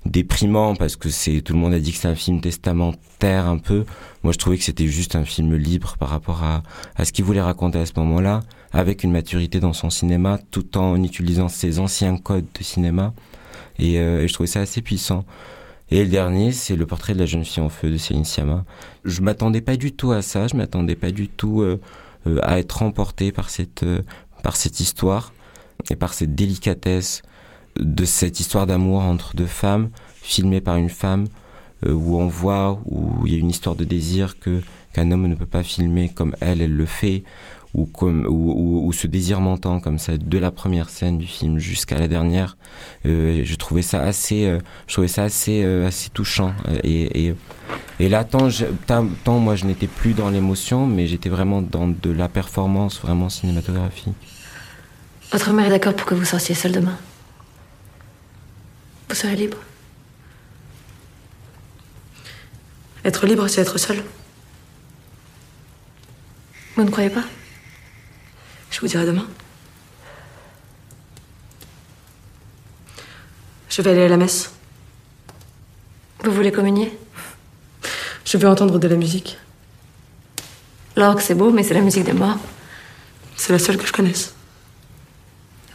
[0.06, 3.58] déprimant parce que c'est tout le monde a dit que c'est un film testamentaire un
[3.58, 3.86] peu.
[4.24, 6.64] Moi, je trouvais que c'était juste un film libre par rapport à,
[6.96, 10.78] à ce qu'il voulait raconter à ce moment-là, avec une maturité dans son cinéma, tout
[10.78, 13.14] en utilisant ses anciens codes de cinéma.
[13.80, 15.26] Et, euh, et je trouvais ça assez puissant.
[15.90, 18.66] Et le dernier, c'est le portrait de la jeune fille en feu de Céline Sciamma.
[19.06, 20.48] Je m'attendais pas du tout à ça.
[20.48, 21.80] Je m'attendais pas du tout euh,
[22.28, 24.02] euh, à être emporté par cette euh,
[24.44, 25.34] par cette histoire
[25.90, 27.22] et par cette délicatesse
[27.80, 29.90] de cette histoire d'amour entre deux femmes,
[30.22, 31.28] filmée par une femme,
[31.86, 34.62] euh, où on voit, où il y a une histoire de désir que
[34.94, 37.24] qu'un homme ne peut pas filmer comme elle, elle le fait,
[37.74, 41.60] ou comme ou, ou, ce désir m'entend comme ça de la première scène du film
[41.60, 42.58] jusqu'à la dernière.
[43.06, 46.54] Euh, je trouvais ça assez, euh, je trouvais ça assez euh, assez touchant.
[46.84, 47.36] Et, et,
[48.00, 51.88] et là, tant, je, tant, moi je n'étais plus dans l'émotion, mais j'étais vraiment dans
[51.88, 54.14] de la performance, vraiment cinématographie.
[55.32, 56.98] Votre mère est d'accord pour que vous sortiez seul demain
[59.10, 59.58] Vous serez libre
[63.04, 64.04] Être libre, c'est être seul.
[66.76, 67.24] Vous ne croyez pas?
[68.78, 69.26] Je vous dirai demain.
[73.72, 74.52] Je vais aller à la messe.
[76.24, 76.96] Vous voulez communier?
[78.24, 79.40] Je veux entendre de la musique.
[80.96, 82.38] L'orgue, c'est beau, mais c'est la musique des morts.
[83.36, 84.36] C'est la seule que je connaisse.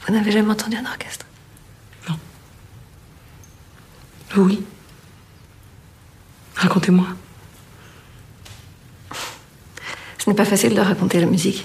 [0.06, 1.26] Vous n'avez jamais entendu un orchestre?
[4.36, 4.62] Oui.
[6.54, 7.08] Racontez-moi.
[10.18, 11.64] Ce n'est pas facile de raconter la musique.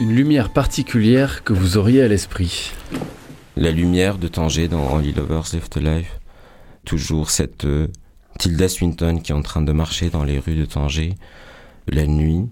[0.00, 2.72] Une lumière particulière que vous auriez à l'esprit.
[3.56, 6.08] La lumière de Tanger dans Only Lovers Left Alive.
[6.84, 7.86] Toujours cette euh,
[8.40, 11.14] Tilda Swinton qui est en train de marcher dans les rues de Tanger
[11.86, 12.48] la nuit.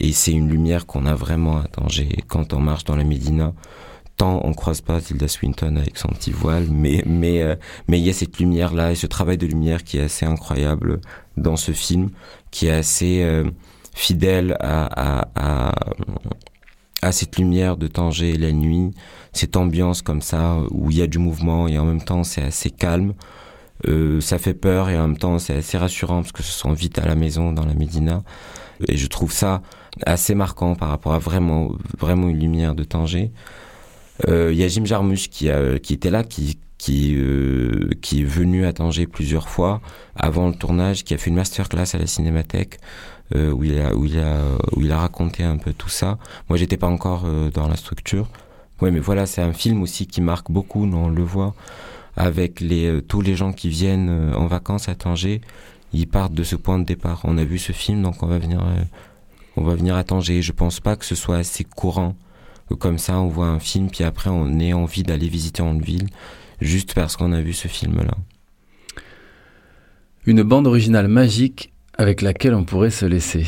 [0.00, 2.08] Et c'est une lumière qu'on a vraiment à Tanger.
[2.26, 3.52] Quand on marche dans la Médina,
[4.16, 7.54] tant on croise pas Tilda Swinton avec son petit voile, mais mais euh,
[7.86, 10.24] mais il y a cette lumière là et ce travail de lumière qui est assez
[10.24, 11.02] incroyable
[11.36, 12.08] dans ce film,
[12.50, 13.44] qui est assez euh,
[13.94, 15.74] fidèle à, à
[17.02, 18.92] à cette lumière de Tanger la nuit,
[19.32, 22.42] cette ambiance comme ça où il y a du mouvement et en même temps c'est
[22.42, 23.14] assez calme.
[23.88, 26.72] Euh, ça fait peur et en même temps c'est assez rassurant parce que ce sont
[26.72, 28.22] vite à la maison dans la Médina
[28.86, 29.62] et je trouve ça
[30.06, 33.32] assez marquant par rapport à vraiment vraiment une lumière de Tanger.
[34.28, 38.22] Euh, Il y a Jim Jarmusch qui a, qui était là qui qui euh, qui
[38.22, 39.80] est venu à Tanger plusieurs fois
[40.14, 42.78] avant le tournage, qui a fait une masterclass à la Cinémathèque
[43.34, 44.40] où il a où il a
[44.76, 46.18] où il a raconté un peu tout ça.
[46.48, 48.28] Moi, j'étais pas encore euh, dans la structure.
[48.80, 51.54] Ouais, mais voilà, c'est un film aussi qui marque beaucoup, on le voit
[52.16, 55.40] avec les, euh, tous les gens qui viennent euh, en vacances à Tanger,
[55.92, 57.20] ils partent de ce point de départ.
[57.24, 58.82] On a vu ce film, donc on va venir, euh,
[59.56, 60.42] on va venir à Tanger.
[60.42, 62.16] Je pense pas que ce soit assez courant
[62.78, 66.06] comme ça on voit un film puis après on ait envie d'aller visiter une ville
[66.62, 68.14] juste parce qu'on a vu ce film-là.
[70.24, 73.46] Une bande originale magique avec laquelle on pourrait se laisser.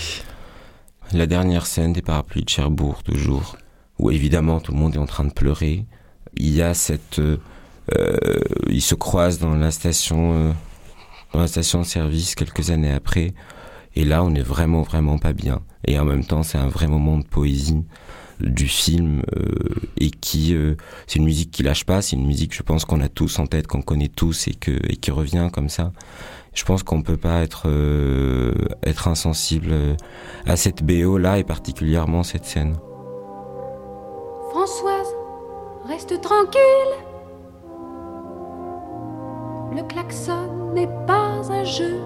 [1.12, 3.56] La dernière scène des parapluies de Cherbourg, toujours,
[3.98, 5.86] où évidemment tout le monde est en train de pleurer.
[6.36, 7.38] Il y a cette, euh,
[7.96, 10.52] euh, ils se croisent dans la station, euh,
[11.32, 13.34] dans la station de service quelques années après.
[13.96, 15.60] Et là, on est vraiment, vraiment pas bien.
[15.86, 17.84] Et en même temps, c'est un vrai moment de poésie
[18.40, 19.44] du film euh,
[19.98, 20.56] et qui
[21.06, 23.46] c'est une musique qui lâche pas c'est une musique je pense qu'on a tous en
[23.46, 25.92] tête qu'on connaît tous et que et qui revient comme ça
[26.54, 28.52] je pense qu'on peut pas être euh,
[28.84, 29.74] être insensible
[30.46, 32.76] à cette BO là et particulièrement cette scène
[34.54, 35.08] Françoise,
[35.88, 36.94] reste tranquille.
[39.74, 42.00] Le klaxon n'est pas un jeu.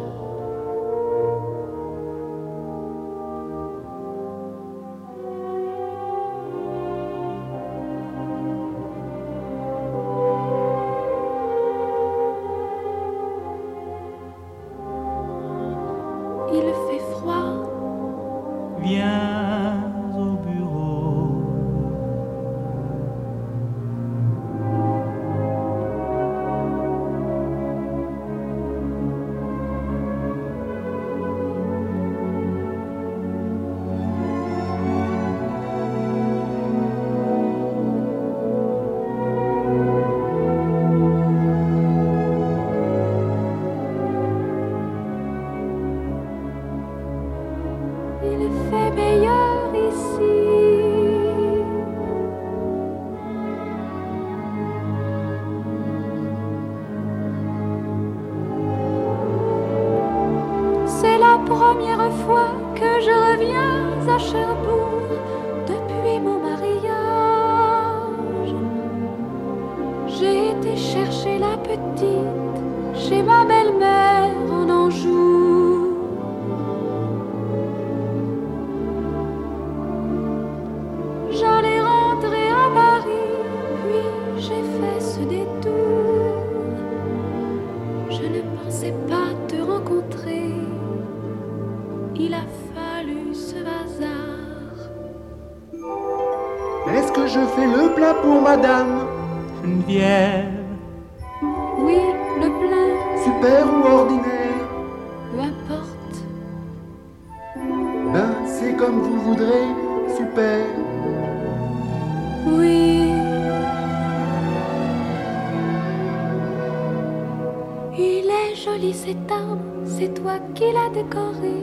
[118.76, 121.54] Il est joli cet arbre, c'est toi qui l'as décoré.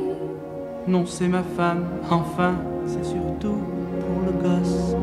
[0.88, 1.86] Non, c'est ma femme.
[2.10, 3.58] Enfin, c'est surtout
[4.00, 4.96] pour le gosse.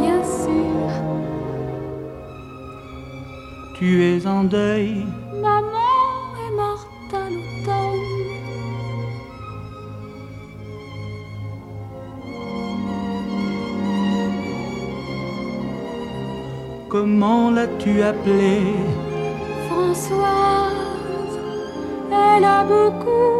[0.00, 0.90] Bien sûr,
[3.74, 5.06] Tu es en deuil.
[17.00, 18.74] Comment l'as-tu appelée?
[19.70, 21.38] Françoise,
[22.10, 23.37] elle a beaucoup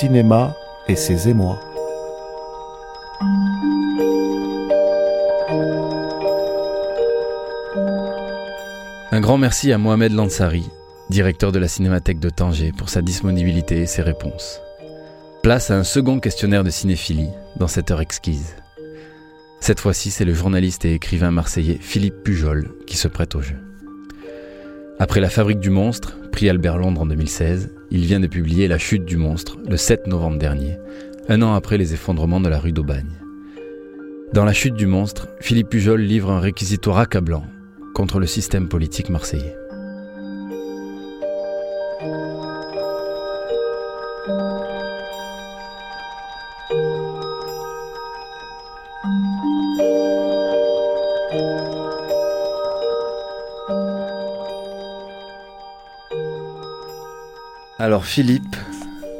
[0.00, 0.56] cinéma
[0.88, 1.60] et ses émois.
[9.12, 10.64] Un grand merci à Mohamed Lansari,
[11.10, 14.62] directeur de la Cinémathèque de Tanger, pour sa disponibilité et ses réponses.
[15.42, 18.56] Place à un second questionnaire de cinéphilie dans cette heure exquise.
[19.60, 23.58] Cette fois-ci, c'est le journaliste et écrivain marseillais Philippe Pujol qui se prête au jeu.
[24.98, 26.16] Après La Fabrique du Monstre,
[26.48, 30.38] Albert Londres en 2016, il vient de publier La Chute du Monstre le 7 novembre
[30.38, 30.78] dernier,
[31.28, 33.12] un an après les effondrements de la rue d'Aubagne.
[34.32, 37.44] Dans La Chute du Monstre, Philippe Pujol livre un réquisitoire accablant
[37.94, 39.56] contre le système politique marseillais.
[57.80, 58.56] Alors Philippe,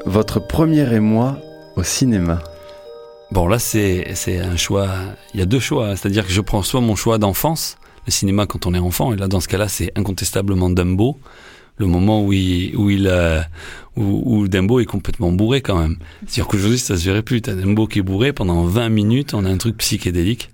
[0.04, 1.38] votre premier émoi
[1.76, 2.42] au cinéma
[3.30, 4.04] Bon là c'est
[4.38, 4.90] un choix,
[5.32, 8.44] il y a deux choix, c'est-à-dire que je prends soit mon choix d'enfance, le cinéma
[8.44, 11.18] quand on est enfant, et là dans ce cas-là c'est incontestablement Dumbo,
[11.78, 12.90] le moment où il, où
[13.96, 15.96] où, Dumbo est complètement bourré quand même.
[16.26, 19.46] C'est-à-dire qu'aujourd'hui ça se verrait plus, t'as Dumbo qui est bourré pendant 20 minutes, on
[19.46, 20.50] a un truc psychédélique.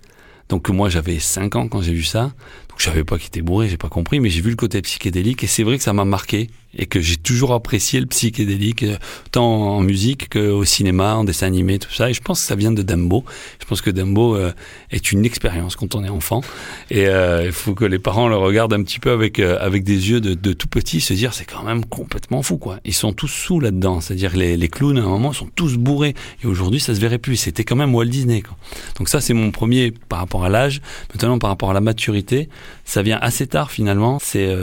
[0.48, 2.30] Donc moi j'avais 5 ans quand j'ai vu ça,
[2.76, 5.42] je savais pas qu'il était bourré, j'ai pas compris, mais j'ai vu le côté psychédélique
[5.44, 8.96] et c'est vrai que ça m'a marqué et que j'ai toujours apprécié le psychédélique, euh,
[9.32, 12.10] tant en musique qu'au cinéma, en dessin animé, tout ça.
[12.10, 13.24] Et je pense que ça vient de Dumbo.
[13.60, 14.52] Je pense que Dumbo euh,
[14.90, 16.42] est une expérience quand on est enfant.
[16.90, 20.10] Et euh, il faut que les parents le regardent un petit peu avec avec des
[20.10, 22.78] yeux de, tout petit, se dire c'est quand même complètement fou quoi.
[22.84, 26.14] Ils sont tous sous là-dedans, c'est-à-dire les, les clowns à un moment sont tous bourrés.
[26.42, 27.36] Et aujourd'hui ça se verrait plus.
[27.36, 28.42] C'était quand même Walt Disney.
[28.42, 28.56] Quoi.
[28.98, 30.80] Donc ça c'est mon premier par rapport à l'âge.
[31.14, 32.48] Maintenant par rapport à la maturité,
[32.84, 34.18] ça vient assez tard finalement.
[34.20, 34.54] C'est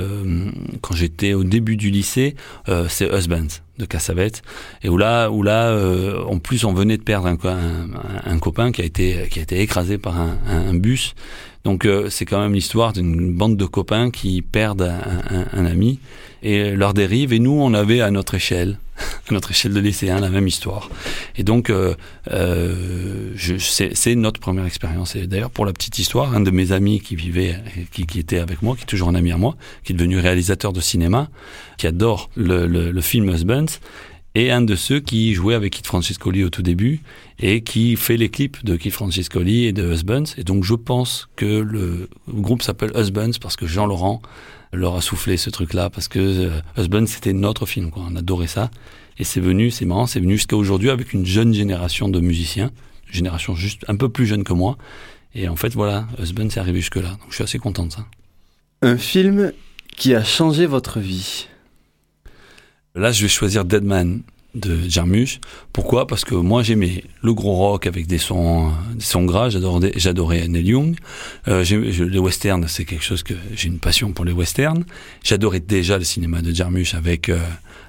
[0.81, 2.35] quand j'étais au début du lycée
[2.69, 4.43] euh, c'est Husbands de Cassavette
[4.83, 8.81] et où là où là euh, en plus on venait de perdre un, copain qui
[8.81, 11.15] a été qui a été écrasé par un bus
[11.63, 14.93] donc euh, c'est quand même l'histoire d'une bande de copains qui perdent
[15.53, 15.99] un, ami
[16.41, 17.31] et leur dérive.
[17.31, 18.79] Et nous, on avait à notre échelle,
[19.29, 20.89] à notre échelle de lycéen, la même histoire.
[21.37, 21.95] Et donc, euh,
[22.31, 25.15] euh, c'est notre première expérience.
[25.15, 27.55] Et d'ailleurs, pour la petite histoire, un de mes amis qui vivait,
[27.93, 30.19] qui, qui, était avec moi, qui est toujours un ami à moi, qui est devenu
[30.19, 31.29] réalisateur de cinéma,
[31.77, 33.79] qui adore le, le, le film Husbands,
[34.35, 37.01] et un de ceux qui jouait avec Kit Francescoli au tout début
[37.39, 40.23] et qui fait les clips de Kit Francescoli et de Husbands.
[40.37, 44.21] Et donc je pense que le groupe s'appelle Husbands parce que Jean Laurent
[44.71, 48.03] leur a soufflé ce truc-là parce que euh, Husbands c'était notre film, quoi.
[48.09, 48.71] On adorait ça.
[49.19, 52.71] Et c'est venu, c'est marrant, c'est venu jusqu'à aujourd'hui avec une jeune génération de musiciens,
[53.07, 54.77] une génération juste un peu plus jeune que moi.
[55.35, 57.09] Et en fait, voilà, Husbands est arrivé jusque-là.
[57.09, 58.05] Donc je suis assez content de ça.
[58.81, 59.53] Un film
[59.95, 61.47] qui a changé votre vie
[62.95, 64.21] Là, je vais choisir Deadman
[64.53, 65.39] de Jarmusch.
[65.71, 66.05] Pourquoi?
[66.05, 69.49] Parce que moi j'aimais le gros rock avec des sons, des sons gras.
[69.49, 70.95] J'adorais, j'adorais Neil Young.
[71.47, 74.85] Euh, les westerns, c'est quelque chose que j'ai une passion pour les westerns.
[75.23, 77.39] J'adorais déjà le cinéma de Jarmusch avec euh,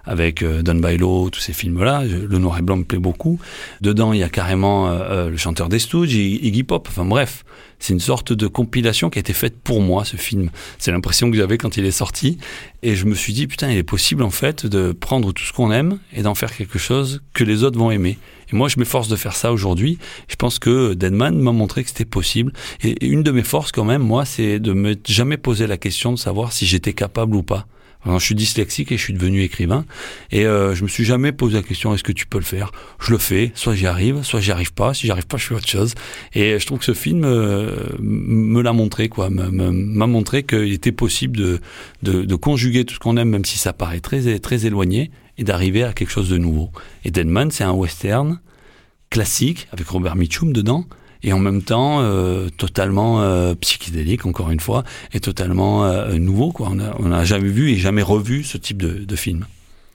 [0.06, 2.04] avec euh, Don Bailo, tous ces films-là.
[2.04, 3.40] Le noir et blanc me plaît beaucoup.
[3.80, 6.86] Dedans, il y a carrément euh, euh, le chanteur des Stooges, Iggy Pop.
[6.90, 7.44] Enfin bref,
[7.78, 10.50] c'est une sorte de compilation qui a été faite pour moi, ce film.
[10.78, 12.38] C'est l'impression que j'avais quand il est sorti.
[12.82, 15.52] Et je me suis dit, putain, il est possible en fait de prendre tout ce
[15.52, 18.18] qu'on aime et d'en faire quelque chose que les autres vont aimer.
[18.52, 19.98] Et moi, je m'efforce de faire ça aujourd'hui.
[20.28, 22.52] Je pense que Deadman m'a montré que c'était possible.
[22.82, 26.12] Et une de mes forces quand même, moi, c'est de me jamais poser la question
[26.12, 27.66] de savoir si j'étais capable ou pas.
[28.04, 29.84] Alors, je suis dyslexique et je suis devenu écrivain.
[30.30, 32.70] Et euh, je me suis jamais posé la question est-ce que tu peux le faire?
[33.00, 34.94] Je le fais, soit j'y arrive, soit j'y arrive pas.
[34.94, 35.94] Si j'y arrive pas, je fais autre chose.
[36.34, 40.92] Et je trouve que ce film euh, me l'a montré, quoi, m'a montré qu'il était
[40.92, 41.61] possible de,
[42.02, 45.44] de, de, conjuguer tout ce qu'on aime, même si ça paraît très très éloigné, et
[45.44, 46.70] d'arriver à quelque chose de nouveau.
[47.05, 48.40] Et Deadman, c'est un western
[49.11, 50.86] classique avec Robert Mitchum dedans
[51.25, 56.53] et en même temps euh, totalement euh, psychédélique encore une fois et totalement euh, nouveau
[56.53, 59.47] quoi on n'a jamais vu et jamais revu ce type de, de film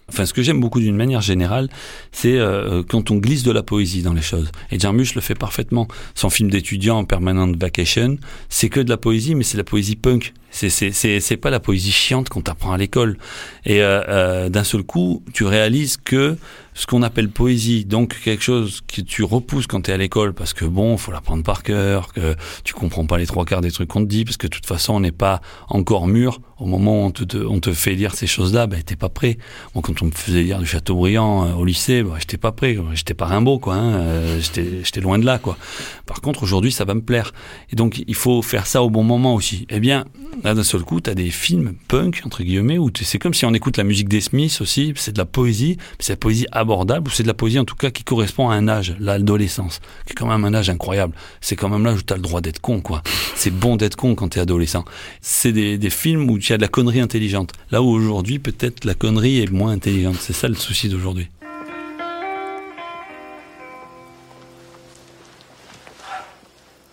[0.09, 1.69] Enfin, ce que j'aime beaucoup d'une manière générale,
[2.11, 4.51] c'est euh, quand on glisse de la poésie dans les choses.
[4.71, 5.87] Et Jarmusch le fait parfaitement.
[6.15, 8.17] Son film d'étudiant en permanent vacation,
[8.49, 10.33] c'est que de la poésie, mais c'est la poésie punk.
[10.51, 13.17] C'est pas la poésie chiante qu'on t'apprend à l'école.
[13.65, 16.37] Et euh, euh, d'un seul coup, tu réalises que
[16.79, 20.33] ce qu'on appelle poésie, donc quelque chose que tu repousses quand tu es à l'école
[20.33, 23.71] parce que bon, faut l'apprendre par cœur, que tu comprends pas les trois quarts des
[23.71, 26.65] trucs qu'on te dit parce que de toute façon, on n'est pas encore mûr au
[26.65, 29.37] moment où on te, on te fait lire ces choses-là, ben t'es pas prêt.
[29.73, 32.77] Bon, quand on me faisait lire du Chateaubriand euh, au lycée, ben, j'étais pas prêt,
[32.93, 35.57] j'étais pas Rimbaud quoi, hein, euh, j'étais loin de là quoi.
[36.05, 37.33] Par contre, aujourd'hui, ça va me plaire.
[37.71, 39.65] Et donc il faut faire ça au bon moment aussi.
[39.69, 40.05] Eh bien,
[40.43, 43.45] là d'un seul coup, tu as des films punk, entre guillemets, où c'est comme si
[43.45, 46.45] on écoute la musique des Smiths aussi, c'est de la poésie, c'est de la poésie
[46.51, 49.79] abordable, ou c'est de la poésie en tout cas qui correspond à un âge, l'adolescence,
[50.05, 51.13] qui est quand même un âge incroyable.
[51.41, 53.01] C'est quand même l'âge où tu as le droit d'être con, quoi.
[53.35, 54.85] C'est bon d'être con quand tu es adolescent.
[55.21, 57.53] C'est des, des films où il y a de la connerie intelligente.
[57.71, 60.17] Là où aujourd'hui, peut-être la connerie est moins intelligente.
[60.19, 61.29] C'est ça le souci d'aujourd'hui.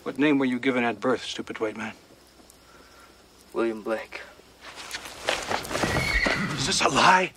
[0.05, 1.93] What name were you given at birth, stupid white man?
[3.57, 4.21] William Blake.
[6.59, 7.33] Is this a lie?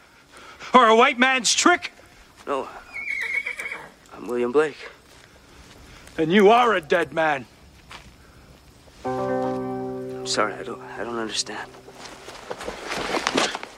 [0.74, 1.94] Or a white man's trick?
[2.46, 2.68] No.
[4.14, 4.76] I'm William Blake.
[6.18, 7.46] And you are a dead man.
[9.06, 11.72] I'm sorry, I don't I don't understand.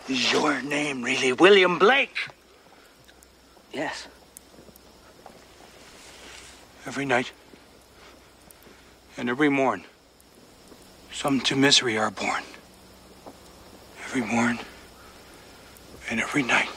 [0.09, 2.17] Is your name really William Blake?
[3.71, 4.07] Yes.
[6.87, 7.31] Every night
[9.15, 9.83] and every morn,
[11.11, 12.43] some to misery are born.
[14.05, 14.57] Every morn
[16.09, 16.69] and every night,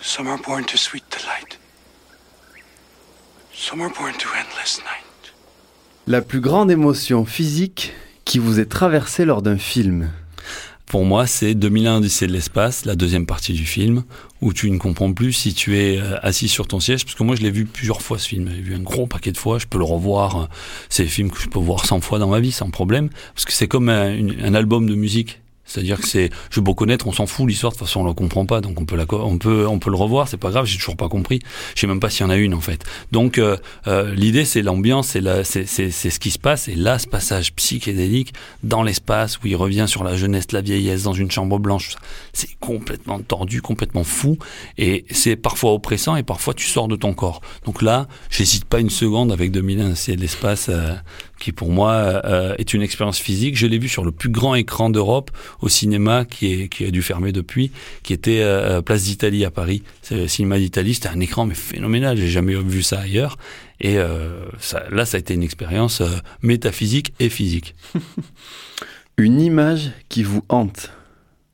[0.00, 1.58] some are born to sweet delight.
[3.54, 5.04] Some are born to endless night.
[6.06, 7.92] La plus grande émotion physique
[8.24, 10.10] qui vous est traversée lors d'un film
[10.86, 14.04] Pour moi, c'est 2001 Odyssée de l'espace, la deuxième partie du film,
[14.40, 17.22] où tu ne comprends plus si tu es euh, assis sur ton siège, parce que
[17.22, 19.58] moi je l'ai vu plusieurs fois ce film, j'ai vu un gros paquet de fois,
[19.58, 20.46] je peux le revoir, euh,
[20.88, 23.44] c'est des films que je peux voir 100 fois dans ma vie sans problème, parce
[23.44, 25.40] que c'est comme un, un album de musique.
[25.68, 27.72] C'est-à-dire que c'est, je beau connaître, on s'en fout l'histoire.
[27.72, 29.90] De toute façon, on la comprend pas, donc on peut la, on peut, on peut
[29.90, 30.26] le revoir.
[30.26, 31.40] C'est pas grave, j'ai toujours pas compris.
[31.74, 32.84] Je sais même pas s'il y en a une en fait.
[33.12, 33.56] Donc euh,
[33.86, 36.68] euh, l'idée, c'est l'ambiance, c'est la, c'est, c'est, c'est ce qui se passe.
[36.68, 41.02] Et là, ce passage psychédélique dans l'espace où il revient sur la jeunesse, la vieillesse,
[41.02, 41.96] dans une chambre blanche,
[42.32, 44.38] c'est complètement tordu, complètement fou.
[44.78, 47.40] Et c'est parfois oppressant et parfois tu sors de ton corps.
[47.66, 50.94] Donc là, j'hésite pas une seconde avec 2001, c'est l'espace euh,
[51.38, 51.92] qui pour moi
[52.24, 53.56] euh, est une expérience physique.
[53.56, 55.30] Je l'ai vu sur le plus grand écran d'Europe
[55.60, 57.70] au cinéma qui, est, qui a dû fermer depuis,
[58.02, 59.82] qui était euh, Place d'Italie à Paris.
[60.02, 62.16] C'est le cinéma d'Italie, c'était un écran mais phénoménal.
[62.16, 63.36] J'ai jamais vu ça ailleurs.
[63.80, 66.08] Et euh, ça, là, ça a été une expérience euh,
[66.42, 67.74] métaphysique et physique.
[69.16, 70.90] Une image qui vous hante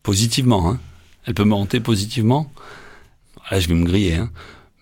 [0.03, 0.81] Positivement, hein.
[1.27, 2.53] Elle peut me hanter positivement.
[3.51, 4.31] Là, je vais me griller, hein.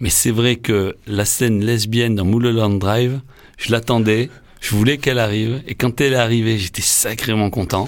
[0.01, 3.21] Mais c'est vrai que la scène lesbienne dans Mulholland Drive,
[3.57, 4.31] je l'attendais,
[4.63, 7.87] je voulais qu'elle arrive, et quand elle est arrivée, j'étais sacrément content.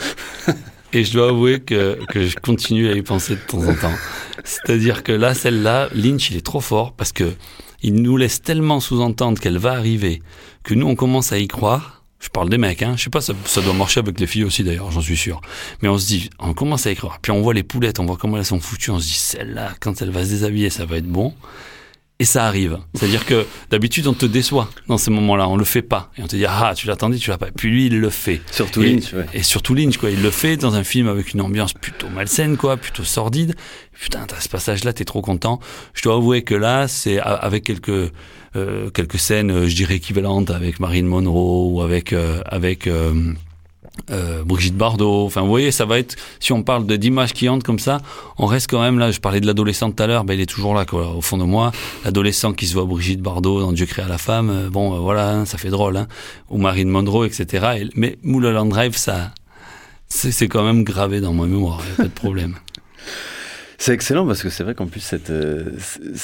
[0.92, 3.94] Et je dois avouer que, que je continue à y penser de temps en temps.
[4.44, 7.32] C'est-à-dire que là, celle-là, Lynch, il est trop fort parce que
[7.82, 10.22] il nous laisse tellement sous-entendre qu'elle va arriver
[10.62, 12.04] que nous, on commence à y croire.
[12.18, 12.94] Je parle des mecs, hein.
[12.96, 15.40] Je sais pas, ça, ça doit marcher avec les filles aussi d'ailleurs, j'en suis sûr.
[15.82, 17.18] Mais on se dit, on commence à y croire.
[17.20, 18.90] Puis on voit les poulettes, on voit comment elles sont foutues.
[18.90, 21.34] On se dit, celle-là, quand elle va se déshabiller, ça va être bon.
[22.24, 22.78] Et ça arrive.
[22.94, 25.46] C'est-à-dire que d'habitude, on te déçoit dans ces moments-là.
[25.46, 26.10] On le fait pas.
[26.16, 27.48] Et on te dit, ah, tu l'attendais, tu l'as pas.
[27.54, 28.40] Puis lui, il le fait.
[28.50, 29.26] Surtout et, Lynch, ouais.
[29.34, 30.08] Et surtout Lynch, quoi.
[30.08, 33.54] Il le fait dans un film avec une ambiance plutôt malsaine, quoi, plutôt sordide.
[33.92, 35.60] Putain, t'as ce passage-là, t'es trop content.
[35.92, 38.10] Je dois avouer que là, c'est avec quelques
[38.56, 43.34] euh, quelques scènes, euh, je dirais équivalentes avec Marine Monroe ou avec euh, avec euh,
[44.10, 45.24] euh, Brigitte Bardot.
[45.24, 46.16] Enfin, vous voyez, ça va être.
[46.40, 48.00] Si on parle d'images qui hantent comme ça,
[48.38, 49.10] on reste quand même là.
[49.10, 51.08] Je parlais de l'adolescent tout à l'heure, ben il est toujours là, quoi.
[51.14, 51.72] Au fond de moi,
[52.04, 54.50] l'adolescent qui se voit Brigitte Bardot dans Dieu créa la femme.
[54.50, 55.96] euh, bon, euh, voilà, hein, ça fait drôle.
[55.96, 56.06] Hein.
[56.50, 57.66] Ou Marine Monroe, etc.
[57.82, 59.32] Et- mais Mulholland Drive, ça,
[60.08, 61.80] c'est quand même gravé dans ma mémoire.
[61.96, 62.56] Pas de problème.
[63.84, 65.64] C'est excellent parce que c'est vrai qu'en plus cette, euh,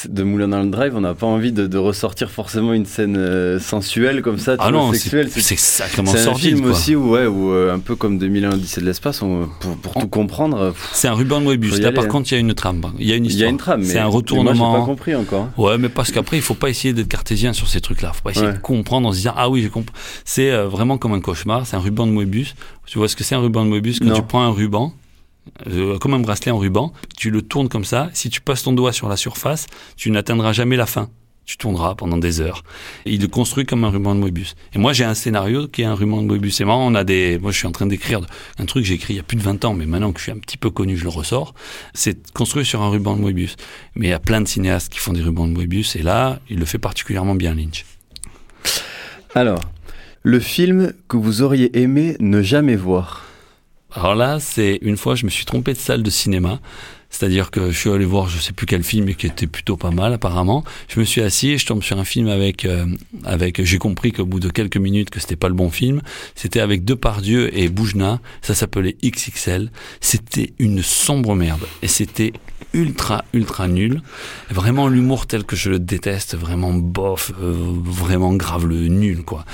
[0.08, 4.22] de Mulholland Drive, on n'a pas envie de, de ressortir forcément une scène euh, sensuelle
[4.22, 5.28] comme ça, Ah non, sexuelle.
[5.30, 6.42] c'est sacrément C'est un sordide.
[6.56, 6.70] film quoi.
[6.70, 9.92] aussi où, ouais, où euh, un peu comme 2001 Odyssée de l'espace, on- pour, pour
[10.00, 10.72] tout comprendre.
[10.94, 11.78] C'est un ruban de Moebius.
[11.80, 12.08] Là, aller, par hein.
[12.08, 12.80] contre, il y a une trame.
[12.98, 13.50] Il y a une Il y a histoire.
[13.50, 14.54] une trame, mais C'est un retournement.
[14.70, 15.48] moi, pas compris encore.
[15.58, 18.14] Ouais, mais parce qu'après, il faut pas essayer d'être cartésien sur ces trucs-là.
[18.14, 18.52] Faut pas essayer Ouais.
[18.54, 19.94] de comprendre en se disant ah oui, je comprends.
[20.24, 21.66] C'est vraiment comme un cauchemar.
[21.66, 22.54] C'est un ruban de Moebius.
[22.86, 24.14] Tu vois ce que c'est un ruban de Moebius quand Non.
[24.14, 24.94] tu prends un ruban?
[25.66, 28.10] Euh, comme un bracelet en ruban, tu le tournes comme ça.
[28.12, 31.10] Si tu passes ton doigt sur la surface, tu n'atteindras jamais la fin.
[31.46, 32.62] Tu tourneras pendant des heures.
[33.06, 34.54] Et il le construit comme un ruban de Moebius.
[34.72, 36.56] Et moi, j'ai un scénario qui est un ruban de Moebius.
[36.56, 37.38] C'est marrant, on a des.
[37.40, 38.20] Moi, je suis en train d'écrire
[38.58, 40.20] un truc que j'ai écrit il y a plus de 20 ans, mais maintenant que
[40.20, 41.54] je suis un petit peu connu, je le ressors.
[41.92, 43.56] C'est construit sur un ruban de Moebius.
[43.96, 46.38] Mais il y a plein de cinéastes qui font des rubans de Moebius, et là,
[46.48, 47.84] il le fait particulièrement bien, Lynch.
[49.34, 49.60] Alors,
[50.22, 53.29] le film que vous auriez aimé ne jamais voir.
[53.92, 56.60] Alors là, c'est une fois, je me suis trompé de salle de cinéma.
[57.10, 59.76] C'est-à-dire que je suis allé voir je sais plus quel film et qui était plutôt
[59.76, 60.64] pas mal apparemment.
[60.88, 62.86] Je me suis assis et je tombe sur un film avec euh,
[63.24, 66.02] avec j'ai compris qu'au bout de quelques minutes que c'était pas le bon film.
[66.36, 69.72] C'était avec Depardieu et Boujna, ça s'appelait XXL.
[70.00, 72.32] C'était une sombre merde et c'était
[72.72, 74.02] ultra ultra nul.
[74.48, 79.44] Vraiment l'humour tel que je le déteste, vraiment bof, euh, vraiment grave le nul quoi.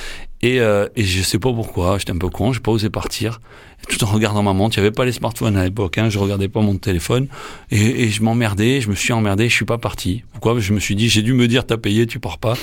[0.43, 3.41] Et, euh, et je sais pas pourquoi, j'étais un peu con, j'ai pas osé partir.
[3.89, 6.19] Tout en regardant ma montre, il n'y avait pas les smartphones à l'époque, hein, je
[6.19, 7.29] regardais pas mon téléphone.
[7.71, 10.25] Et, et je m'emmerdais, je me suis emmerdé, je suis pas parti.
[10.33, 10.59] Pourquoi?
[10.59, 12.55] Je me suis dit, j'ai dû me dire, t'as payé, tu pars pas.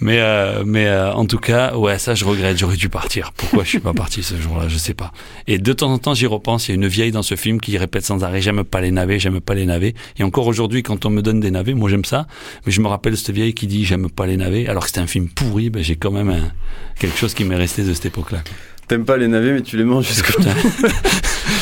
[0.00, 3.32] Mais, euh, mais euh, en tout cas, ouais, ça je regrette, j'aurais dû partir.
[3.36, 5.12] Pourquoi je suis pas parti ce jour-là, je sais pas.
[5.48, 7.60] Et de temps en temps, j'y repense, il y a une vieille dans ce film
[7.60, 9.94] qui répète sans arrêt, j'aime pas les navets, j'aime pas les navets.
[10.18, 12.28] Et encore aujourd'hui, quand on me donne des navets, moi j'aime ça,
[12.66, 15.00] mais je me rappelle cette vieille qui dit, j'aime pas les navets, alors que c'était
[15.00, 16.52] un film pourri, ben, j'ai quand même un-
[17.00, 18.42] quelque chose qui m'est resté de cette époque-là.
[18.88, 20.48] T'aimes pas les navets, mais tu les manges jusqu'au bout.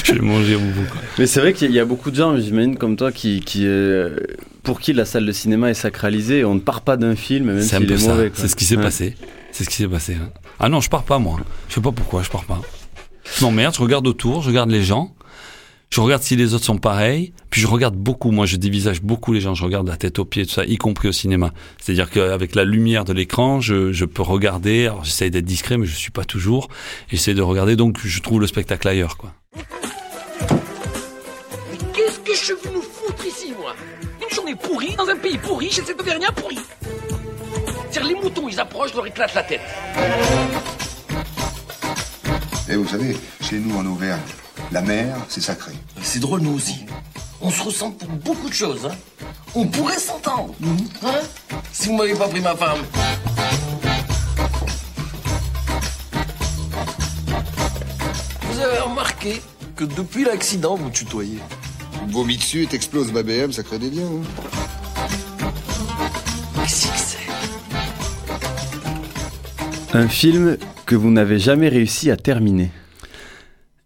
[0.05, 0.85] je les mangeais au bout.
[0.91, 1.01] quoi.
[1.19, 4.17] Mais c'est vrai qu'il y a- beaucoup de gens, j'imagine, comme toi, qui, qui euh,
[4.63, 6.39] pour qui la salle de cinéma est sacralisée.
[6.41, 8.09] et On ne part pas d'un film, même s'il est ça.
[8.11, 8.31] mauvais.
[8.35, 8.83] C'est ce qui s'est Ouais.
[8.83, 9.15] passé.
[9.53, 10.15] C'est ce qui s'est passé.
[10.15, 10.29] hein.
[10.61, 11.39] Ah non, je pars pas moi.
[11.69, 12.61] Je sais pas pourquoi, je pars pas.
[13.39, 15.13] Je m'emmerde, je regarde autour, je regarde les gens.
[15.89, 19.33] Je regarde si les autres sont pareils, puis je regarde beaucoup, moi je dévisage beaucoup
[19.33, 21.53] les gens, je regarde la tête aux pieds, tout ça, y compris au cinéma.
[21.79, 25.87] C'est-à-dire qu'avec la lumière de l'écran, je, je peux regarder, alors j'essaye d'être discret, mais
[25.87, 26.69] je suis pas toujours,
[27.09, 29.33] j'essaie de regarder, donc je trouve le spectacle ailleurs, quoi.
[31.71, 33.75] Mais qu'est-ce que je suis venu foutre ici, moi?
[34.21, 36.59] Une journée pourrie, dans un pays pourri, chez cet Auvergnat pourri.
[37.91, 39.61] C'est-à-dire, les moutons, ils approchent, je leur éclate la tête.
[42.69, 44.21] Et vous savez, chez nous en Auvergne,
[44.73, 45.73] la mer, c'est sacré.
[46.03, 46.85] C'est drôle, nous aussi.
[47.41, 48.95] On se ressemble pour beaucoup de choses, hein.
[49.55, 50.55] On pourrait s'entendre,
[51.05, 51.21] hein
[51.73, 52.81] Si vous m'avez pas pris ma femme.
[58.51, 59.41] Vous avez remarqué
[59.77, 61.39] que depuis l'accident, vous tutoyez.
[62.07, 64.05] Tu vomis dessus et t'exploses ma BM, ça crée des liens.
[64.07, 64.23] hein.
[66.63, 67.17] Qu'est-ce que c'est?
[69.99, 72.71] Un film que vous n'avez jamais réussi à terminer.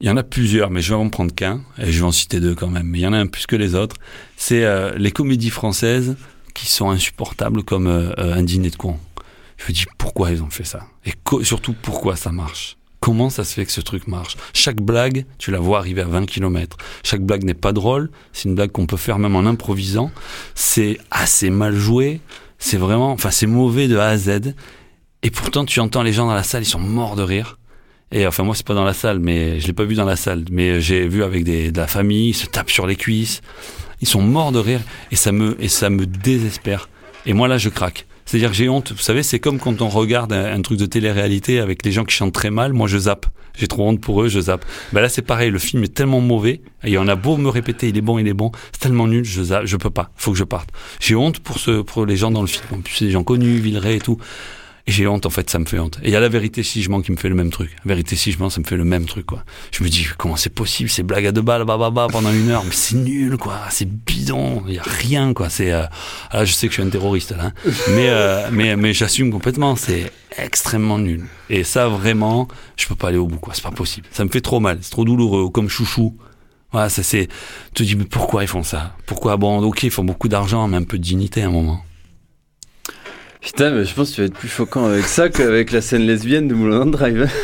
[0.02, 2.10] Il y en a plusieurs, mais je vais en prendre qu'un, et je vais en
[2.10, 3.96] citer deux quand même, mais il y en a un plus que les autres.
[4.38, 6.16] C'est euh, les comédies françaises
[6.54, 8.96] qui sont insupportables comme euh, euh, Un dîner de con.
[9.58, 10.86] Je me dis pourquoi ils ont fait ça?
[11.04, 11.12] Et
[11.44, 12.78] surtout pourquoi ça marche?
[13.00, 14.38] Comment ça se fait que ce truc marche?
[14.54, 16.78] Chaque blague, tu la vois arriver à 20 km.
[17.02, 20.10] Chaque blague n'est pas drôle, c'est une blague qu'on peut faire même en improvisant.
[20.54, 22.22] C'est assez mal joué,
[22.58, 24.54] c'est vraiment, enfin c'est mauvais de A à Z.
[25.22, 27.58] Et pourtant tu entends les gens dans la salle, ils sont morts de rire.
[28.12, 30.16] Et enfin moi c'est pas dans la salle, mais je l'ai pas vu dans la
[30.16, 33.40] salle, mais j'ai vu avec des, de la famille, ils se tapent sur les cuisses,
[34.00, 34.80] ils sont morts de rire
[35.12, 36.88] et ça me et ça me désespère.
[37.24, 38.06] Et moi là je craque.
[38.30, 38.92] C'est-à-dire que j'ai honte.
[38.92, 42.14] Vous savez, c'est comme quand on regarde un, truc de télé-réalité avec les gens qui
[42.14, 42.72] chantent très mal.
[42.72, 43.26] Moi je zappe.
[43.58, 44.64] J'ai trop honte pour eux, je zappe.
[44.92, 45.50] Ben là c'est pareil.
[45.50, 46.60] Le film est tellement mauvais.
[46.84, 48.52] Et on a beau me répéter, il est bon, il est bon.
[48.70, 49.66] C'est tellement nul, je zappe.
[49.66, 50.10] Je peux pas.
[50.14, 50.70] Faut que je parte.
[51.00, 52.64] J'ai honte pour ce pour les gens dans le film.
[52.72, 54.18] En plus c'est des gens connus, Villeray et tout.
[54.90, 56.00] J'ai honte, en fait, ça me fait honte.
[56.02, 57.76] Et il y a la vérité si je mens qui me fait le même truc.
[57.84, 59.44] Vérité si je mens, ça me fait le même truc, quoi.
[59.70, 62.64] Je me dis, comment c'est possible, ces blagues à deux balles, bababa, pendant une heure,
[62.64, 63.56] mais c'est nul, quoi.
[63.70, 65.48] C'est bidon, il y a rien, quoi.
[65.48, 65.84] C'est, euh...
[66.32, 67.44] ah, je sais que je suis un terroriste, là.
[67.46, 67.52] hein.
[67.94, 71.24] mais, euh, mais, mais j'assume complètement, c'est extrêmement nul.
[71.50, 73.54] Et ça, vraiment, je peux pas aller au bout, quoi.
[73.54, 74.08] C'est pas possible.
[74.10, 76.16] Ça me fait trop mal, c'est trop douloureux, comme chouchou.
[76.72, 77.28] Voilà, ça c'est,
[77.74, 78.96] tu te dis, mais pourquoi ils font ça?
[79.06, 81.84] Pourquoi, bon, ok, ils font beaucoup d'argent, mais un peu de dignité à un moment.
[83.40, 86.02] Putain, mais je pense que tu vas être plus choquant avec ça qu'avec la scène
[86.06, 87.28] lesbienne de Mulholland Drive.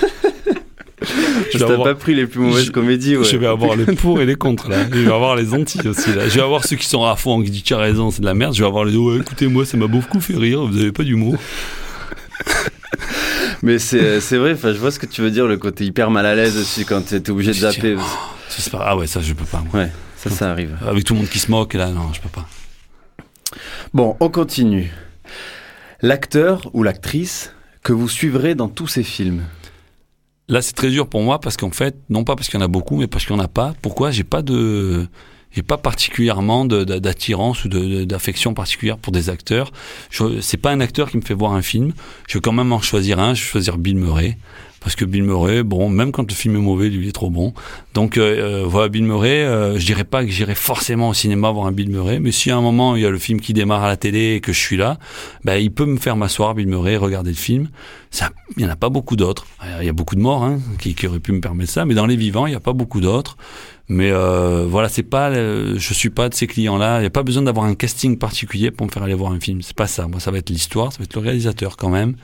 [1.53, 3.25] Je T'as avoir- pas pris les plus mauvaises je- comédies, ouais.
[3.25, 4.79] Je vais avoir les pour et les contre, là.
[4.91, 6.29] Je vais avoir les anti aussi, là.
[6.29, 8.27] Je vais avoir ceux qui sont à fond, qui disent, tu as raison, c'est de
[8.27, 8.55] la merde.
[8.55, 11.05] Je vais avoir les, ouais, écoutez, moi, ça m'a beaucoup fait rire, vous avez pas
[11.05, 11.37] d'humour.
[13.63, 16.11] Mais c'est c'est vrai, enfin, je vois ce que tu veux dire, le côté hyper
[16.11, 17.97] mal à l'aise aussi quand t'es obligé de zapper.
[18.49, 19.63] C'est pas- Ah ouais, ça, je peux pas.
[19.73, 19.83] moi.
[19.85, 20.77] Ouais, ça, ça arrive.
[20.87, 22.47] Avec tout le monde qui se moque, là, non, je peux pas.
[23.95, 24.93] Bon, on continue.
[26.07, 27.53] L'acteur ou l'actrice
[27.83, 29.43] que vous suivrez dans tous ces films.
[30.47, 32.65] Là, c'est très dur pour moi parce qu'en fait, non pas parce qu'il y en
[32.65, 33.75] a beaucoup, mais parce qu'il n'y en a pas.
[33.83, 35.09] Pourquoi J'ai pas de,
[35.51, 37.69] j'ai pas particulièrement d'attirance ou
[38.05, 39.73] d'affection particulière pour des acteurs.
[40.43, 41.93] C'est pas un acteur qui me fait voir un film.
[42.29, 43.35] Je vais quand même en choisir un.
[43.35, 44.39] Je vais choisir Bill Murray.
[44.87, 47.29] Parce que Bill Murray, bon, même quand le film est mauvais, lui, il est trop
[47.29, 47.53] bon.
[47.93, 51.51] Donc euh, euh, voilà, Bill Murray, euh, je dirais pas que j'irai forcément au cinéma
[51.51, 53.53] voir un Bill Murray, mais si à un moment il y a le film qui
[53.53, 55.01] démarre à la télé et que je suis là,
[55.43, 57.69] ben, il peut me faire m'asseoir, Bill Murray, regarder le film.
[58.13, 59.49] Ça, il y en a pas beaucoup d'autres.
[59.65, 61.85] Euh, Il y a beaucoup de morts hein, qui, qui auraient pu me permettre ça,
[61.85, 63.37] mais dans les vivants, il y a pas beaucoup d'autres.
[63.89, 66.99] Mais euh, voilà, c'est pas, euh, je suis pas de ces clients-là.
[66.99, 69.41] Il n'y a pas besoin d'avoir un casting particulier pour me faire aller voir un
[69.41, 69.63] film.
[69.63, 70.09] C'est pas ça.
[70.09, 72.15] Moi, ça va être l'histoire, ça va être le réalisateur quand même.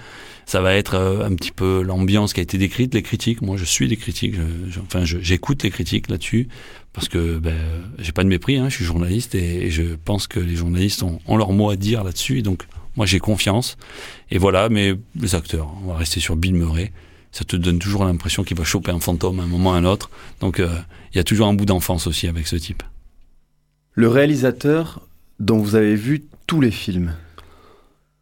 [0.47, 3.43] Ça va être euh, un petit peu l'ambiance qui a été décrite, les critiques.
[3.43, 4.34] Moi, je suis les critiques.
[4.82, 6.49] Enfin, j'écoute les critiques là-dessus
[6.93, 7.57] parce que ben,
[7.99, 8.57] j'ai pas de mépris.
[8.57, 12.05] Hein, je suis journaliste et, je pense que les journalistes ont, leur mot à dire
[12.05, 12.43] là-dessus.
[12.43, 12.64] Donc,
[12.97, 13.76] moi, j'ai confiance.
[14.30, 14.68] Et voilà.
[14.68, 16.93] Mais les acteurs, on va rester sur Bill Murray.
[17.30, 19.76] Ça te donne toujours l'impression qu'il va choper un fantôme à un moment ou à
[19.76, 20.11] un autre.
[20.40, 20.68] Donc, euh,
[21.12, 22.82] il y a toujours un bout d'enfance aussi avec ce type.
[23.95, 25.01] Le réalisateur
[25.38, 27.14] dont vous avez vu tous les films.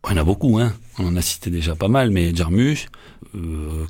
[0.07, 0.73] Il y en a beaucoup, hein.
[0.99, 2.87] On en a cité déjà pas mal, mais Jarmusch,
[3.35, 3.87] euh,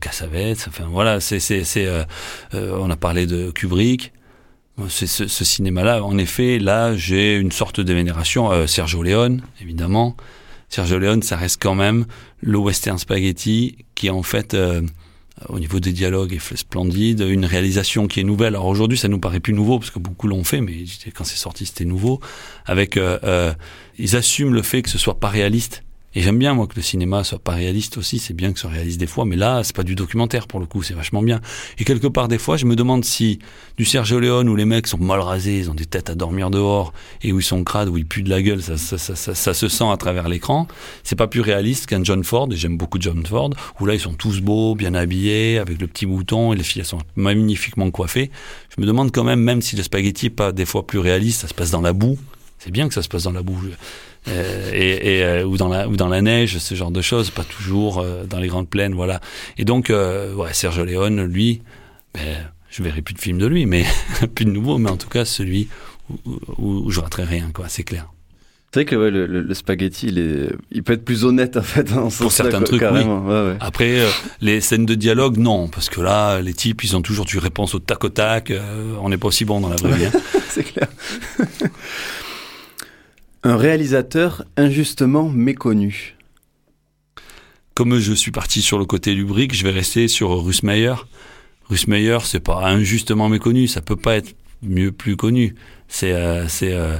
[0.66, 2.04] enfin voilà, c'est, c'est, c'est, euh,
[2.54, 4.12] euh, on a parlé de Kubrick.
[4.88, 8.50] C'est ce, ce cinéma-là, en effet, là, j'ai une sorte de vénération.
[8.50, 10.16] Euh, Sergio Leone, évidemment.
[10.70, 12.06] Sergio Leone, ça reste quand même
[12.40, 14.80] le western spaghetti qui, en fait, euh,
[15.48, 17.20] au niveau des dialogues, est splendide.
[17.20, 18.54] Une réalisation qui est nouvelle.
[18.54, 20.84] Alors aujourd'hui, ça nous paraît plus nouveau parce que beaucoup l'ont fait, mais
[21.14, 22.20] quand c'est sorti, c'était nouveau.
[22.64, 23.52] Avec, euh,
[23.98, 25.82] ils assument le fait que ce soit pas réaliste.
[26.14, 28.18] Et j'aime bien, moi, que le cinéma soit pas réaliste aussi.
[28.18, 30.58] C'est bien que ce soit réaliste des fois, mais là, c'est pas du documentaire pour
[30.58, 30.82] le coup.
[30.82, 31.40] C'est vachement bien.
[31.78, 33.38] Et quelque part, des fois, je me demande si
[33.76, 36.50] du Sergio Leone où les mecs sont mal rasés, ils ont des têtes à dormir
[36.50, 36.92] dehors
[37.22, 39.34] et où ils sont crades, où ils puent de la gueule, ça, ça, ça, ça,
[39.34, 40.66] ça se sent à travers l'écran.
[41.04, 42.48] C'est pas plus réaliste qu'un John Ford.
[42.50, 45.86] Et j'aime beaucoup John Ford où là, ils sont tous beaux, bien habillés, avec le
[45.86, 48.32] petit bouton et les filles elles sont magnifiquement coiffées.
[48.76, 51.42] Je me demande quand même, même si le spaghetti est pas des fois plus réaliste,
[51.42, 52.18] ça se passe dans la boue.
[52.58, 53.58] C'est bien que ça se passe dans la boue.
[54.28, 57.30] Euh, et, et euh, ou dans la ou dans la neige, ce genre de choses,
[57.30, 59.20] pas toujours euh, dans les grandes plaines, voilà.
[59.56, 61.62] Et donc, euh, ouais, Sergio Leone, lui,
[62.14, 62.20] ben,
[62.70, 63.84] je verrai plus de films de lui, mais
[64.34, 65.68] plus de nouveau, mais en tout cas celui
[66.26, 68.08] où, où, où je raterai rien, quoi, c'est clair.
[68.72, 71.56] C'est vrai que ouais, le, le, le, spaghetti, il, est, il peut être plus honnête
[71.56, 71.92] en fait.
[71.92, 73.24] Dans Pour certains là, trucs, carrément.
[73.26, 73.32] oui.
[73.32, 73.56] Ouais, ouais.
[73.58, 74.08] Après, euh,
[74.42, 77.74] les scènes de dialogue, non, parce que là, les types, ils ont toujours du réponse
[77.74, 78.52] au tac au tac.
[78.52, 80.04] euh, on n'est pas aussi bon dans la vraie vie.
[80.04, 80.12] hein.
[80.50, 80.86] C'est clair.
[83.42, 86.16] Un réalisateur injustement méconnu.
[87.74, 90.94] Comme je suis parti sur le côté lubrique, je vais rester sur Russmeyer.
[91.70, 95.54] Russmeyer, c'est pas injustement méconnu, ça peut pas être mieux plus connu.
[95.88, 96.98] C'est euh, euh,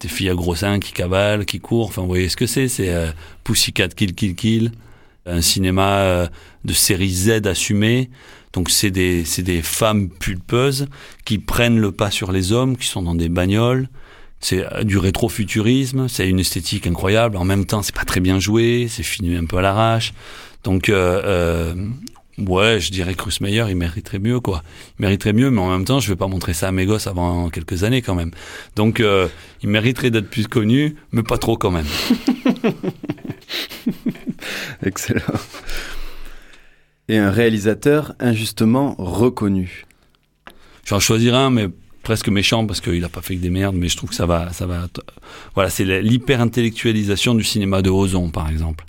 [0.00, 1.88] des filles à gros seins qui cavalent, qui courent.
[1.88, 3.10] Enfin, vous voyez ce que c'est C'est euh,
[3.44, 4.72] Pussycat Kill Kill Kill,
[5.26, 6.26] un cinéma euh,
[6.64, 8.10] de série Z assumé.
[8.54, 10.86] Donc c'est des c'est des femmes pulpeuses
[11.24, 13.88] qui prennent le pas sur les hommes, qui sont dans des bagnoles.
[14.42, 17.38] C'est euh, du rétrofuturisme, c'est une esthétique incroyable.
[17.38, 20.12] En même temps, c'est pas très bien joué, c'est fini un peu à l'arrache.
[20.64, 21.74] Donc, euh, euh,
[22.38, 24.62] ouais, je dirais que Russmeyer, il mériterait mieux, quoi.
[24.98, 27.06] Il mériterait mieux, mais en même temps, je vais pas montrer ça à mes gosses
[27.06, 28.30] avant quelques années, quand même.
[28.76, 29.28] Donc, euh,
[29.62, 31.86] il mériterait d'être plus connu, mais pas trop, quand même.
[34.84, 35.20] Excellent.
[37.08, 39.86] Et un réalisateur injustement reconnu.
[40.84, 41.68] Je vais en choisir un, mais
[42.02, 44.26] presque méchant parce qu'il a pas fait que des merdes, mais je trouve que ça
[44.26, 44.88] va, ça va.
[45.54, 48.84] Voilà, c'est l'hyper-intellectualisation du cinéma de Ozon, par exemple.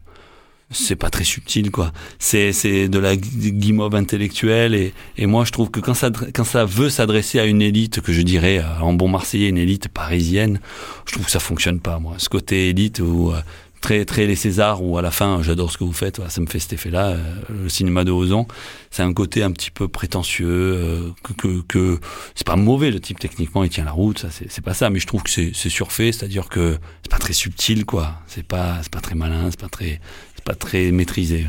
[0.71, 1.91] C'est pas très subtil, quoi.
[2.17, 6.43] C'est, c'est de la guimauve intellectuelle et, et moi je trouve que quand ça, quand
[6.43, 9.87] ça veut s'adresser à une élite, que je dirais euh, en bon marseillais, une élite
[9.89, 10.59] parisienne,
[11.05, 12.15] je trouve que ça fonctionne pas, moi.
[12.17, 13.39] Ce côté élite où euh,
[13.83, 16.39] très très les Césars où à la fin j'adore ce que vous faites voilà, ça
[16.39, 17.17] me fait cet effet là
[17.49, 18.47] le cinéma de Ozon.
[18.89, 21.99] C'est un côté un petit peu prétentieux euh, que, que, que
[22.33, 24.99] c'est pas mauvais le type techniquement il tient la route ça c'est, pas ça mais
[24.99, 28.21] je trouve que c'est, c'est surfait c'est à dire que c'est pas très subtil quoi.
[28.25, 29.99] C'est pas c'est pas très malin c'est pas très
[30.35, 31.45] c'est pas très maîtrisé.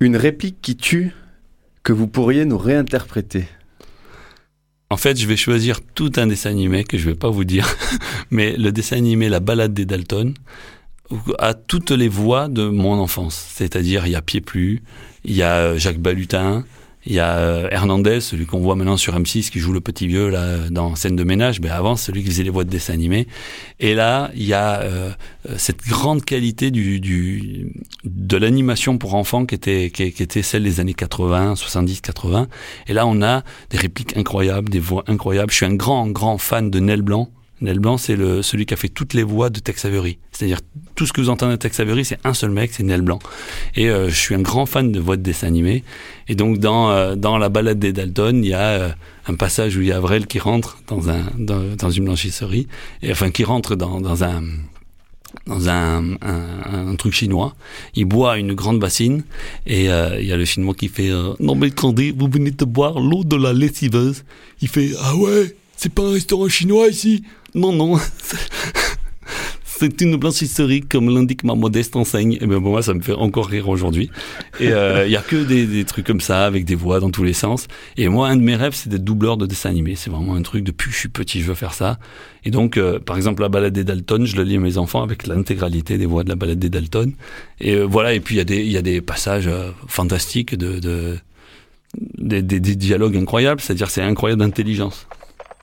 [0.00, 1.12] Une réplique qui tue
[1.82, 3.46] que vous pourriez nous réinterpréter.
[4.90, 7.68] En fait, je vais choisir tout un dessin animé que je vais pas vous dire,
[8.30, 10.34] mais le dessin animé La balade des Dalton
[11.38, 13.46] a toutes les voix de mon enfance.
[13.54, 14.82] C'est-à-dire, il y a Pied Plu,
[15.24, 16.64] il y a euh, Jacques Balutin,
[17.06, 20.06] il y a euh, Hernandez, celui qu'on voit maintenant sur M6 qui joue le petit
[20.06, 22.92] vieux là dans scène de ménage, mais avant celui qui faisait les voix de dessin
[22.92, 23.26] animé.
[23.78, 25.10] Et là, il y a euh,
[25.56, 27.72] cette grande qualité du, du
[28.04, 32.48] de l'animation pour enfants qui était qui, était celle des années 80, 70, 80.
[32.88, 35.50] Et là, on a des répliques incroyables, des voix incroyables.
[35.50, 37.30] Je suis un grand grand fan de Nel Blanc.
[37.60, 40.18] Nel Blanc, c'est le, celui qui a fait toutes les voix de Tex Avery.
[40.32, 40.60] C'est-à-dire,
[40.94, 43.18] tout ce que vous entendez de Tex Avery, c'est un seul mec, c'est Nel Blanc.
[43.76, 45.84] Et euh, je suis un grand fan de voix de dessin animé.
[46.28, 48.88] Et donc, dans, euh, dans la balade des Dalton, il y a euh,
[49.26, 52.66] un passage où il y a Avril qui rentre dans, un, dans, dans une blanchisserie,
[53.02, 54.42] et enfin, qui rentre dans, dans un
[55.46, 57.54] dans un, un, truc chinois.
[57.94, 59.22] Il boit une grande bassine
[59.66, 62.50] et euh, il y a le chinois qui fait euh, Non mais attendez, vous venez
[62.50, 64.24] de boire l'eau de la lessiveuse.
[64.60, 67.22] Il fait Ah ouais, c'est pas un restaurant chinois ici?
[67.54, 67.98] Non, non.
[69.64, 72.34] c'est une blanchisserie, comme l'indique ma modeste enseigne.
[72.34, 74.10] Et bien bon, moi, ça me fait encore rire aujourd'hui.
[74.60, 77.10] Et il euh, y a que des, des, trucs comme ça, avec des voix dans
[77.10, 77.66] tous les sens.
[77.96, 79.94] Et moi, un de mes rêves, c'est d'être doubleur de dessin animé.
[79.96, 81.98] C'est vraiment un truc depuis que je suis petit, je veux faire ça.
[82.44, 85.02] Et donc, euh, par exemple, la balade des Dalton, je le lis à mes enfants
[85.02, 87.14] avec l'intégralité des voix de la balade des Dalton.
[87.58, 90.54] Et euh, voilà, et puis il y, a des, y a des passages euh, fantastiques
[90.56, 90.78] de...
[90.78, 91.16] de
[92.18, 95.08] des, des, des dialogues incroyables, c'est-à-dire c'est incroyable d'intelligence.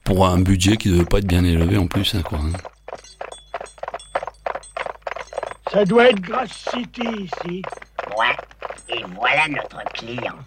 [0.07, 2.39] Pour un budget qui ne devait pas être bien élevé en plus, hein, quoi.
[2.39, 2.53] Hein.
[5.71, 7.61] Ça doit être Grass City ici.
[8.17, 8.35] Ouais,
[8.87, 10.39] et voilà notre client.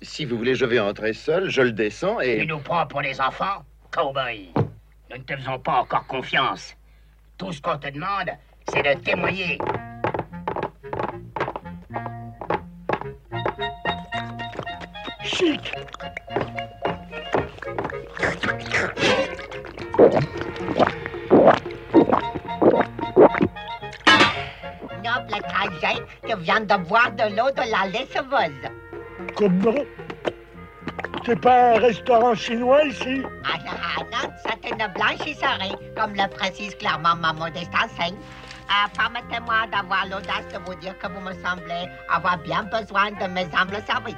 [0.00, 2.38] Si vous voulez, je vais entrer seul, je le descends et...
[2.38, 4.52] Tu nous prends pour les enfants Cowboy
[5.14, 6.76] nous ne te faisons pas encore confiance.
[7.38, 8.30] Tout ce qu'on te demande,
[8.68, 9.58] c'est de témoigner.
[15.44, 15.60] Noble
[25.36, 28.70] étranger qui vient de boire de l'eau de la lessiveuse.
[29.36, 29.84] Comment?
[31.26, 33.22] C'est pas un restaurant chinois ici?
[33.44, 38.16] Ah non, ah non, c'est une blanchisserie, comme le précise clairement ma modeste enseigne.
[38.70, 43.26] Ah, Permettez-moi d'avoir l'audace de vous dire que vous me semblez avoir bien besoin de
[43.30, 44.16] mes humbles services.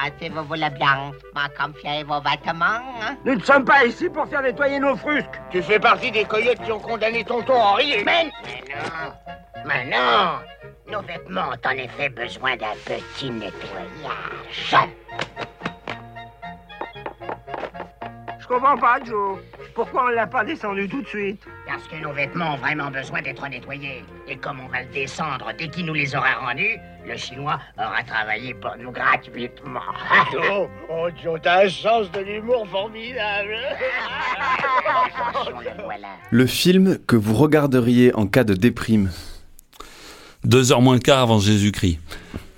[0.00, 2.64] Ah, si vous voulez bien me confier vos vêtements.
[3.02, 3.16] hein.
[3.24, 5.40] Nous ne sommes pas ici pour faire nettoyer nos frusques.
[5.50, 9.12] Tu fais partie des coyotes qui ont condamné tonton Henri et Mais, mais non,
[9.66, 10.38] mais non.
[10.92, 14.76] Nos vêtements ont en effet besoin d'un petit nettoyage.
[18.40, 19.38] Je comprends pas, Joe.
[19.74, 21.42] Pourquoi on l'a pas descendu tout de suite?
[21.66, 24.04] Parce que nos vêtements ont vraiment besoin d'être nettoyés.
[24.26, 26.78] Et comme on va le descendre dès qu'il nous les aura rendus,
[27.08, 29.80] le Chinois aura travaillé pour nous gratuitement.
[30.50, 33.56] Oh, oh Joe, t'as un sens de l'humour formidable.
[35.48, 36.08] Le voilà.
[36.30, 39.10] Le film que vous regarderiez en cas de déprime.
[40.44, 41.98] Deux heures moins le quart avant Jésus-Christ.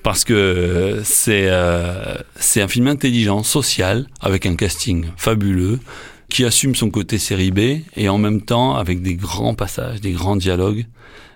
[0.03, 5.79] Parce que c'est euh, c'est un film intelligent, social, avec un casting fabuleux,
[6.29, 10.13] qui assume son côté série B, et en même temps avec des grands passages, des
[10.13, 10.87] grands dialogues.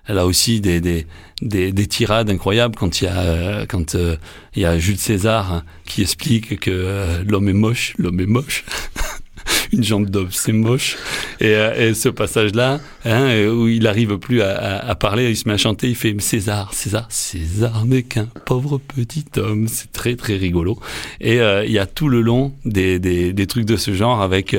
[0.07, 1.07] Elle a aussi des, des,
[1.41, 4.17] des, des tirades incroyables quand il y a, euh, quand, euh,
[4.55, 8.65] il y a Jules César qui explique que euh, l'homme est moche, l'homme est moche.
[9.73, 10.97] une jambe d'homme, c'est moche.
[11.41, 15.89] Et, ce passage-là, hein, où il arrive plus à, parler, il se met à chanter,
[15.89, 19.67] il fait César, César, César n'est qu'un pauvre petit homme.
[19.69, 20.79] C'est très très rigolo.
[21.21, 24.57] Et il y a tout le long des, des, des trucs de ce genre avec.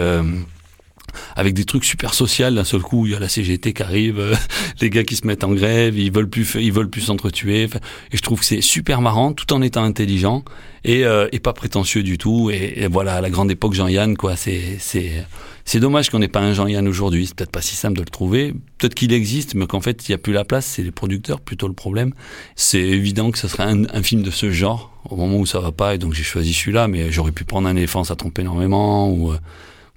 [1.36, 4.20] Avec des trucs super sociaux d'un seul coup il y a la CGT qui arrive
[4.20, 4.36] euh,
[4.82, 7.64] les gars qui se mettent en grève ils veulent plus ils veulent plus s'entretuer.
[8.12, 10.44] Et je trouve que c'est super marrant tout en étant intelligent
[10.84, 12.50] et, euh, et pas prétentieux du tout.
[12.52, 15.26] Et, voilà à la grande époque Jean-Yann quoi c'est c'est
[15.64, 17.26] c'est dommage qu'on n'ait pas un Jean-Yann aujourd'hui.
[17.26, 18.54] C'est peut-être pas si simple de le trouver.
[18.78, 20.66] Peut-être qu'il existe mais qu'en fait il y a plus la place.
[20.66, 22.14] C'est les producteurs plutôt le problème.
[22.56, 25.60] C'est évident que ce serait un, un film de ce genre au moment où ça
[25.60, 25.96] va pas.
[25.96, 29.32] Et donc j'ai choisi celui-là mais j'aurais pu prendre un éléphant ça trompe énormément ou
[29.32, 29.38] euh,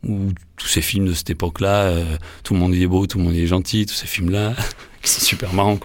[0.06, 2.04] ou tous ces films de cette époque-là, euh,
[2.42, 4.54] tout le monde y est beau, tout le monde y est gentil, tous ces films-là,
[5.02, 5.78] qui sont super marrants.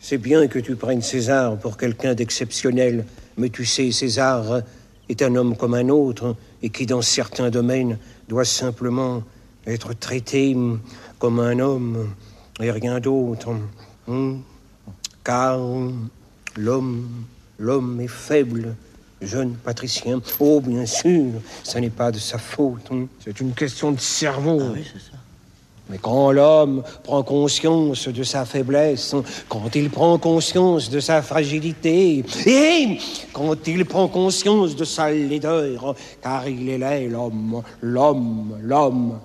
[0.00, 3.04] C'est bien que tu prennes César pour quelqu'un d'exceptionnel,
[3.36, 4.62] mais tu sais, César
[5.08, 9.22] est un homme comme un autre et qui, dans certains domaines, doit simplement
[9.66, 10.56] être traité
[11.18, 12.10] comme un homme
[12.60, 13.50] et rien d'autre.
[14.06, 14.38] Hmm.
[15.24, 15.58] Car
[16.56, 17.08] l'homme,
[17.58, 18.74] l'homme est faible.
[19.20, 20.20] Jeune patricien.
[20.38, 21.24] Oh, bien sûr,
[21.64, 22.86] ce n'est pas de sa faute.
[22.92, 23.06] hein.
[23.24, 24.60] C'est une question de cerveau.
[25.90, 29.14] Mais quand l'homme prend conscience de sa faiblesse,
[29.48, 32.98] quand il prend conscience de sa fragilité, et
[33.32, 39.18] quand il prend conscience de sa laideur, car il est laid, l'homme, l'homme, l'homme,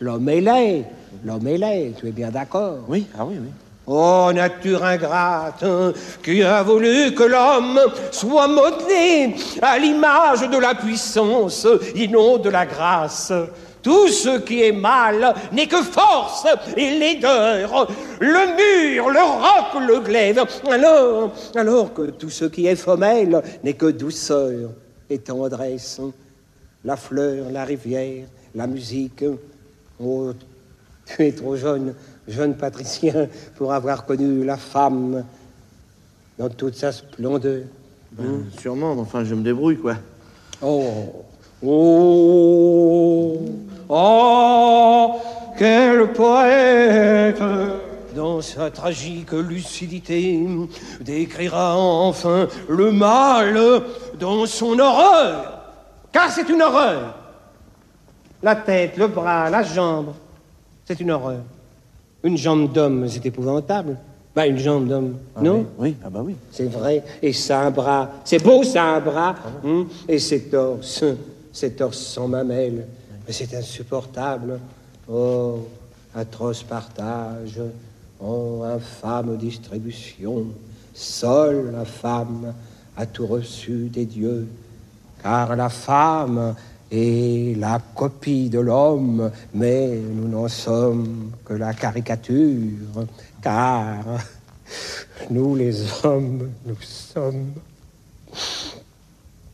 [0.00, 0.84] l'homme est laid,
[1.24, 2.78] l'homme est laid, tu es bien d'accord?
[2.88, 3.48] Oui, ah oui, oui.
[3.90, 5.64] Oh, nature ingrate,
[6.22, 7.80] qui a voulu que l'homme
[8.10, 13.32] soit modelé à l'image de la puissance et non de la grâce.
[13.82, 17.88] Tout ce qui est mal n'est que force et laideur,
[18.20, 23.72] le mur, le roc, le glaive, alors, alors que tout ce qui est femelle n'est
[23.72, 24.68] que douceur
[25.08, 26.02] et tendresse.
[26.84, 29.24] La fleur, la rivière, la musique.
[29.98, 30.32] Oh,
[31.06, 31.94] tu es trop jeune,
[32.28, 35.24] jeune patricien, pour avoir connu la femme
[36.38, 37.62] dans toute sa splendeur.
[38.12, 39.96] Ben, Sûrement, mais enfin, je me débrouille, quoi.
[40.62, 41.24] Oh,
[41.64, 43.40] oh,
[43.88, 45.12] oh,
[45.58, 47.42] quel poète
[48.14, 50.44] dans sa tragique lucidité
[51.00, 53.82] décrira enfin le mal
[54.18, 55.62] dans son horreur.
[56.10, 57.14] Car c'est une horreur.
[58.42, 60.14] La tête, le bras, la jambe,
[60.84, 61.42] c'est une horreur.
[62.22, 63.96] Une jambe d'homme, c'est épouvantable.
[64.34, 66.36] Bah, une jambe d'homme, non Oui, ah bah oui.
[66.52, 67.02] C'est vrai.
[67.22, 68.10] Et ça, un bras.
[68.24, 69.34] C'est beau, ça, un bras.
[69.64, 71.04] hein Et ces torses,
[71.52, 72.86] ces torses sans mamelles.
[73.26, 74.60] Mais c'est insupportable.
[75.10, 75.66] Oh,
[76.14, 77.60] atroce partage.
[78.20, 80.46] Oh, infâme distribution.
[80.94, 82.54] Seule la femme
[82.96, 84.46] a tout reçu des dieux.
[85.22, 86.54] Car la femme
[86.90, 93.06] est la copie de l'homme, mais nous n'en sommes que la caricature.
[93.42, 94.04] Car
[95.30, 97.52] nous, les hommes, nous sommes.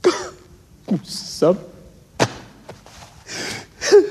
[0.90, 1.58] Nous sommes.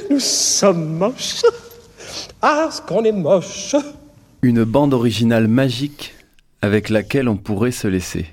[0.09, 1.43] Nous sommes moches.
[2.41, 3.75] Ah, ce qu'on est moche.
[4.41, 6.15] Une bande originale magique
[6.63, 8.25] avec laquelle on pourrait se laisser.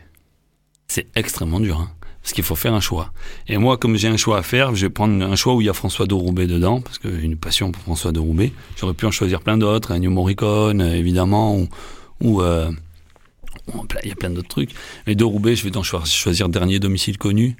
[0.89, 1.91] C'est extrêmement dur, hein,
[2.23, 3.13] parce qu'il faut faire un choix.
[3.49, 5.67] Et moi, comme j'ai un choix à faire, je vais prendre un choix où il
[5.67, 6.15] y a François de
[6.47, 8.21] dedans, parce que j'ai une passion pour François de.
[8.79, 11.67] J'aurais pu en choisir plein d'autres, New Morricone, évidemment,
[12.21, 12.43] ou...
[12.43, 12.71] euh,
[14.03, 14.71] il y a plein d'autres trucs.
[15.07, 17.57] Mais de je vais donc choisir Dernier domicile connu.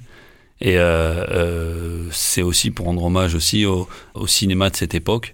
[0.59, 5.33] Et euh, euh, c'est aussi pour rendre hommage aussi au, au, cinéma de cette époque.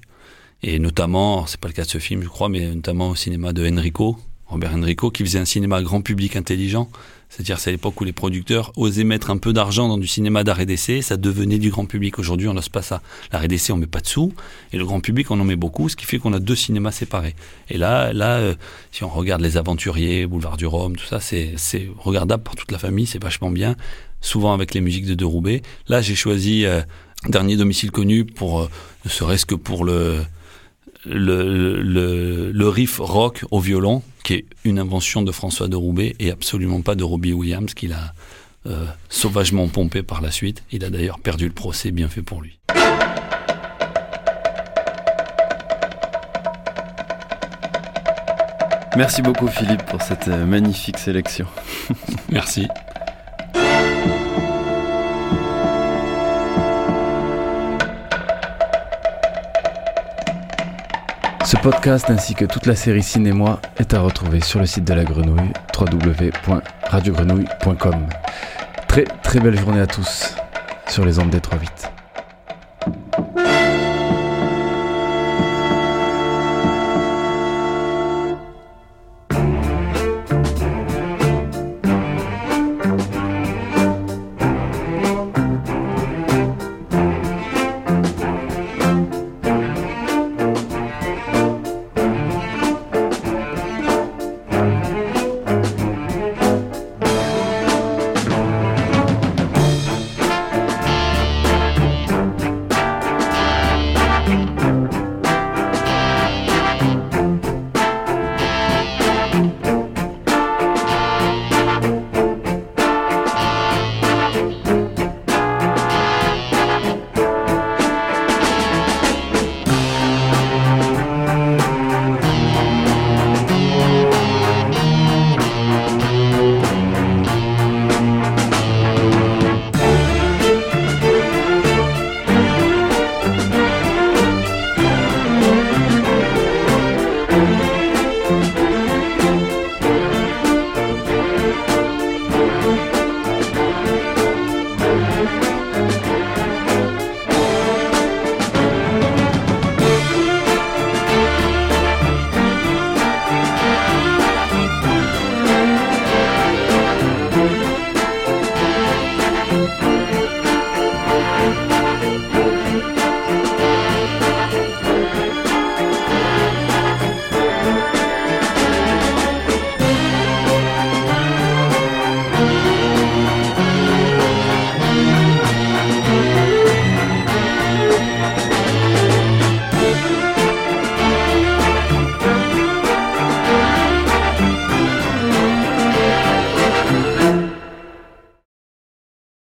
[0.64, 3.54] Et notamment, c'est pas le cas de ce film, je crois, mais notamment au cinéma
[3.54, 4.18] de Enrico,
[4.48, 6.90] Robert Enrico, qui faisait un cinéma grand public intelligent.
[7.30, 10.46] C'est-à-dire, c'est à l'époque où les producteurs osaient mettre un peu d'argent dans du cinéma
[10.46, 12.20] d'art et d'essai, ça devenait du grand public.
[12.20, 13.02] Aujourd'hui, on n'ose pas ça.
[13.34, 14.34] L'art et d'essai, on met pas de sous,
[14.72, 16.92] et le grand public, on en met beaucoup, ce qui fait qu'on a deux cinémas
[16.92, 17.36] séparés.
[17.70, 18.56] Et là, là, euh,
[18.92, 22.72] si on regarde Les Aventuriers, Boulevard du Rhum, tout ça, c'est, c'est regardable pour toute
[22.72, 23.76] la famille, c'est vachement bien,
[24.22, 25.62] souvent avec les musiques de De Roubaix.
[25.90, 26.82] Là, j'ai choisi euh,
[27.26, 28.70] Dernier domicile connu pour, euh,
[29.04, 30.22] ne serait-ce que pour le,
[31.08, 36.16] le, le, le, riff rock au violon, qui est une invention de François de Roubaix
[36.20, 38.14] et absolument pas de Robbie Williams, qu'il a
[38.66, 40.64] euh, sauvagement pompé par la suite.
[40.72, 42.60] Il a d'ailleurs perdu le procès, bien fait pour lui.
[48.98, 51.46] Merci beaucoup Philippe pour cette magnifique sélection.
[52.32, 52.68] Merci.
[61.48, 64.94] Ce podcast ainsi que toute la série Cinémoi est à retrouver sur le site de
[64.94, 68.10] la grenouille www.radiogrenouille.com.
[68.90, 70.36] Très très belle journée à tous
[70.90, 71.97] sur les ondes des 3 8.